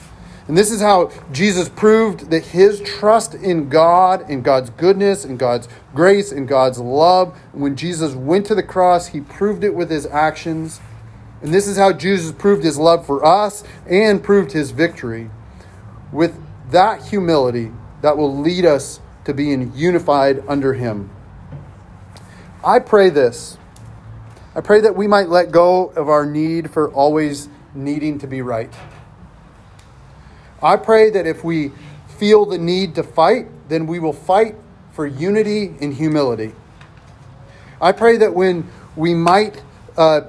And 0.49 0.57
this 0.57 0.71
is 0.71 0.81
how 0.81 1.11
Jesus 1.33 1.69
proved 1.69 2.31
that 2.31 2.47
his 2.47 2.81
trust 2.81 3.35
in 3.35 3.69
God, 3.69 4.31
in 4.31 4.43
God's 4.43 4.71
goodness, 4.71 5.25
in 5.25 5.37
God's 5.37 5.69
grace, 5.95 6.31
in 6.31 6.47
God's 6.47 6.79
love. 6.79 7.37
When 7.53 7.75
Jesus 7.75 8.15
went 8.15 8.47
to 8.47 8.55
the 8.55 8.63
cross, 8.63 9.09
he 9.09 9.21
proved 9.21 9.65
it 9.65 9.75
with 9.75 9.91
his 9.91 10.07
actions. 10.07 10.81
And 11.43 11.53
this 11.53 11.67
is 11.67 11.77
how 11.77 11.93
Jesus 11.93 12.33
proved 12.33 12.63
his 12.63 12.79
love 12.79 13.05
for 13.05 13.25
us 13.25 13.65
and 13.89 14.23
proved 14.23 14.53
his 14.53 14.71
victory 14.71 15.31
with 16.13 16.41
that 16.71 17.07
humility 17.07 17.73
that 18.03 18.17
will 18.17 18.37
lead 18.37 18.65
us 18.65 19.01
to 19.25 19.35
being 19.35 19.73
unified 19.75 20.43
under 20.49 20.75
Him. 20.75 21.11
I 22.65 22.79
pray 22.79 23.11
this. 23.11 23.59
I 24.55 24.61
pray 24.61 24.81
that 24.81 24.97
we 24.97 25.07
might 25.07 25.29
let 25.29 25.51
go 25.51 25.89
of 25.89 26.09
our 26.09 26.25
need 26.25 26.71
for 26.71 26.91
always 26.93 27.49
needing 27.77 28.19
to 28.19 28.27
be 28.27 28.43
right. 28.43 28.73
I 30.63 30.77
pray 30.77 31.11
that 31.11 31.27
if 31.27 31.45
we 31.45 31.73
feel 32.19 32.47
the 32.47 32.59
need 32.59 32.95
to 32.95 33.03
fight, 33.03 33.47
then 33.69 33.87
we 33.87 33.99
will 33.99 34.13
fight 34.13 34.57
for 34.93 35.07
unity 35.07 35.75
and 35.81 35.93
humility. 35.93 36.53
I 37.81 37.93
pray 37.93 38.17
that 38.17 38.35
when 38.35 38.71
we 38.97 39.13
might 39.13 39.63
uh, 39.99 40.23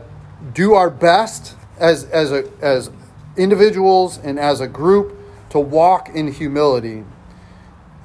do 0.54 0.74
our 0.74 0.90
best 0.90 1.56
as, 1.80 2.04
as, 2.06 2.32
a, 2.32 2.50
as 2.62 2.92
individuals 3.38 4.18
and 4.18 4.38
as 4.40 4.60
a 4.60 4.68
group 4.68 5.18
to 5.50 5.60
walk 5.60 6.10
in 6.10 6.32
humility. 6.32 7.04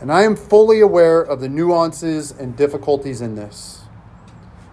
And 0.01 0.13
I 0.13 0.23
am 0.23 0.37
fully 0.37 0.81
aware 0.81 1.21
of 1.21 1.41
the 1.41 1.49
nuances 1.49 2.31
and 2.31 2.57
difficulties 2.57 3.21
in 3.21 3.35
this. 3.35 3.83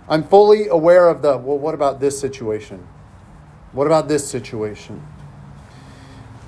I'm 0.08 0.24
fully 0.24 0.68
aware 0.68 1.08
of 1.08 1.22
the, 1.22 1.38
well, 1.38 1.58
what 1.58 1.74
about 1.76 2.00
this 2.00 2.20
situation? 2.20 2.88
What 3.72 3.88
about 3.88 4.08
this 4.08 4.28
situation? 4.28 5.06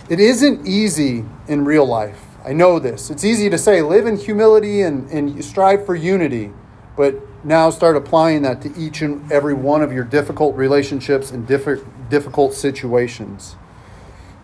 It 0.09 0.19
isn't 0.19 0.67
easy 0.67 1.23
in 1.47 1.65
real 1.65 1.85
life. 1.85 2.25
I 2.43 2.53
know 2.53 2.79
this. 2.79 3.09
It's 3.09 3.23
easy 3.23 3.49
to 3.49 3.57
say, 3.57 3.81
live 3.81 4.07
in 4.07 4.17
humility 4.17 4.81
and, 4.81 5.09
and 5.11 5.43
strive 5.45 5.85
for 5.85 5.95
unity, 5.95 6.51
but 6.97 7.15
now 7.45 7.69
start 7.69 7.95
applying 7.95 8.41
that 8.41 8.61
to 8.63 8.73
each 8.77 9.01
and 9.01 9.31
every 9.31 9.53
one 9.53 9.81
of 9.81 9.91
your 9.91 10.03
difficult 10.03 10.55
relationships 10.55 11.31
and 11.31 11.47
difficult 11.47 12.53
situations. 12.53 13.55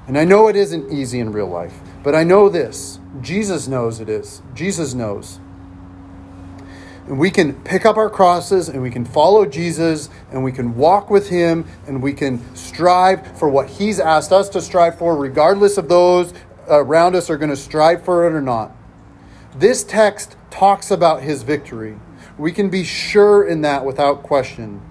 And 0.08 0.18
I 0.18 0.24
know 0.24 0.48
it 0.48 0.56
isn't 0.56 0.92
easy 0.92 1.20
in 1.20 1.32
real 1.32 1.50
life, 1.50 1.80
but 2.04 2.16
I 2.16 2.24
know 2.24 2.48
this 2.48 3.00
Jesus 3.22 3.68
knows 3.68 4.00
it 4.00 4.10
is. 4.10 4.42
Jesus 4.54 4.94
knows. 4.94 5.40
And 7.08 7.18
we 7.18 7.32
can 7.32 7.54
pick 7.64 7.86
up 7.86 7.96
our 7.96 8.10
crosses 8.10 8.68
and 8.68 8.82
we 8.82 8.92
can 8.92 9.06
follow 9.06 9.46
Jesus 9.46 10.10
and 10.32 10.44
we 10.44 10.52
can 10.52 10.76
walk 10.76 11.10
with 11.10 11.30
him 11.30 11.66
and 11.88 12.04
we 12.04 12.12
can 12.14 12.54
strive 12.56 13.38
for 13.38 13.48
what 13.48 13.70
he's 13.70 14.00
asked 14.00 14.34
us 14.34 14.50
to 14.50 14.62
strive 14.62 14.98
for, 14.98 15.16
regardless 15.16 15.78
of 15.78 15.88
those 15.88 16.34
around 16.68 17.16
us 17.16 17.30
are 17.30 17.38
going 17.38 17.50
to 17.50 17.56
strive 17.56 18.04
for 18.04 18.28
it 18.28 18.34
or 18.34 18.42
not. 18.42 18.76
This 19.56 19.84
text 19.84 20.36
talks 20.50 20.92
about 20.92 21.22
his 21.22 21.44
victory. 21.44 21.98
We 22.38 22.52
can 22.52 22.70
be 22.70 22.84
sure 22.84 23.48
in 23.48 23.62
that 23.62 23.86
without 23.86 24.22
question. 24.22 24.82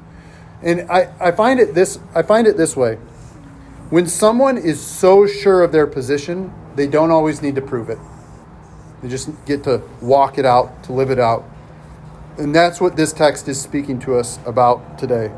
And 0.63 0.91
I, 0.91 1.13
I 1.21 1.33
find 1.33 1.61
it 1.61 1.75
this 1.75 1.99
I 2.15 2.23
find 2.23 2.47
it 2.47 2.57
this 2.57 2.75
way. 2.77 2.97
When 3.91 4.07
someone 4.07 4.59
is 4.59 4.81
so 4.81 5.27
sure 5.27 5.63
of 5.63 5.71
their 5.71 5.87
position, 5.87 6.53
they 6.75 6.87
don't 6.87 7.11
always 7.11 7.43
need 7.43 7.55
to 7.55 7.63
prove 7.63 7.91
it. 7.91 7.99
They 9.03 9.09
just 9.09 9.31
get 9.45 9.63
to 9.65 9.83
walk 10.01 10.39
it 10.39 10.45
out, 10.45 10.83
to 10.85 10.93
live 10.93 11.11
it 11.11 11.21
out. 11.21 11.45
And 12.39 12.55
that's 12.55 12.81
what 12.81 12.97
this 12.97 13.13
text 13.13 13.49
is 13.49 13.61
speaking 13.61 13.99
to 14.01 14.17
us 14.17 14.39
about 14.45 14.99
today. 14.99 15.33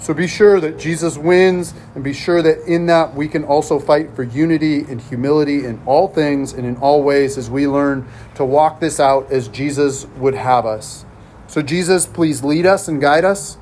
So 0.00 0.14
be 0.14 0.26
sure 0.26 0.60
that 0.60 0.78
Jesus 0.78 1.18
wins, 1.18 1.74
and 1.94 2.02
be 2.02 2.14
sure 2.14 2.40
that 2.40 2.66
in 2.66 2.86
that 2.86 3.14
we 3.14 3.28
can 3.28 3.44
also 3.44 3.78
fight 3.78 4.16
for 4.16 4.22
unity 4.22 4.80
and 4.80 4.98
humility 4.98 5.66
in 5.66 5.78
all 5.84 6.08
things 6.08 6.54
and 6.54 6.66
in 6.66 6.76
all 6.76 7.02
ways 7.02 7.36
as 7.36 7.50
we 7.50 7.66
learn 7.66 8.08
to 8.36 8.44
walk 8.44 8.80
this 8.80 8.98
out 8.98 9.30
as 9.30 9.48
Jesus 9.48 10.06
would 10.16 10.34
have 10.34 10.64
us. 10.64 11.04
So, 11.48 11.60
Jesus, 11.60 12.06
please 12.06 12.42
lead 12.42 12.64
us 12.64 12.88
and 12.88 12.98
guide 12.98 13.26
us. 13.26 13.58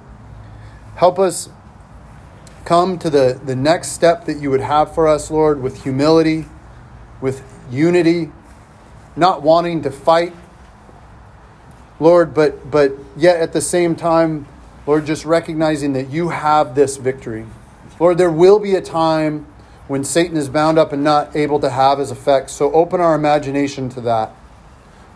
Help 0.95 1.19
us 1.19 1.49
come 2.65 2.99
to 2.99 3.11
the, 3.11 3.41
the 3.45 3.57
next 3.57 3.93
step 3.93 4.27
that 4.27 4.37
you 4.39 4.51
would 4.51 4.61
have 4.61 4.95
for 4.95 5.09
us, 5.09 5.31
Lord, 5.31 5.61
with 5.61 5.83
humility, 5.83 6.45
with 7.21 7.43
unity, 7.71 8.31
not 9.17 9.43
wanting 9.43 9.83
to 9.83 9.91
fight, 9.91 10.35
Lord, 12.01 12.35
but, 12.35 12.71
but 12.71 12.93
yet 13.17 13.41
at 13.41 13.53
the 13.53 13.61
same 13.61 13.97
time, 13.97 14.47
Lord, 14.87 15.05
just 15.05 15.25
recognizing 15.25 15.93
that 15.95 16.11
you 16.11 16.31
have 16.31 16.75
this 16.75 16.97
victory. 16.97 17.47
Lord, 18.01 18.19
there 18.19 18.31
will 18.31 18.59
be 18.59 18.75
a 18.75 18.81
time 18.81 19.47
when 19.89 20.05
Satan 20.05 20.37
is 20.37 20.49
bound 20.49 20.79
up 20.79 20.93
and 20.93 21.03
not 21.03 21.35
able 21.35 21.59
to 21.61 21.71
have 21.71 21.99
his 21.99 22.11
effects. 22.11 22.53
So 22.53 22.73
open 22.73 23.01
our 23.01 23.15
imagination 23.15 23.89
to 23.91 24.01
that. 24.03 24.33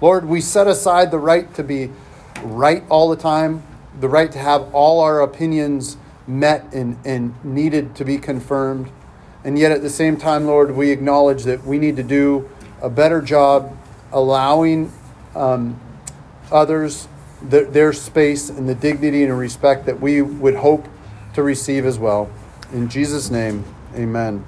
Lord, 0.00 0.24
we 0.24 0.40
set 0.40 0.66
aside 0.66 1.10
the 1.10 1.18
right 1.18 1.52
to 1.54 1.62
be 1.62 1.90
right 2.42 2.82
all 2.88 3.08
the 3.08 3.16
time, 3.16 3.62
the 4.00 4.08
right 4.08 4.32
to 4.32 4.38
have 4.38 4.74
all 4.74 5.00
our 5.00 5.20
opinions 5.20 5.96
met 6.26 6.72
and, 6.72 6.98
and 7.04 7.32
needed 7.44 7.94
to 7.96 8.04
be 8.04 8.18
confirmed. 8.18 8.90
And 9.44 9.58
yet 9.58 9.72
at 9.72 9.82
the 9.82 9.90
same 9.90 10.16
time, 10.16 10.46
Lord, 10.46 10.74
we 10.74 10.90
acknowledge 10.90 11.44
that 11.44 11.64
we 11.64 11.78
need 11.78 11.96
to 11.96 12.02
do 12.02 12.50
a 12.80 12.90
better 12.90 13.20
job 13.20 13.76
allowing 14.12 14.92
um, 15.34 15.78
others 16.52 17.08
the, 17.48 17.64
their 17.64 17.92
space 17.92 18.48
and 18.48 18.68
the 18.68 18.74
dignity 18.74 19.24
and 19.24 19.36
respect 19.36 19.86
that 19.86 20.00
we 20.00 20.22
would 20.22 20.54
hope 20.54 20.86
to 21.34 21.42
receive 21.42 21.84
as 21.84 21.98
well. 21.98 22.30
In 22.72 22.88
Jesus' 22.88 23.30
name, 23.30 23.64
amen. 23.94 24.44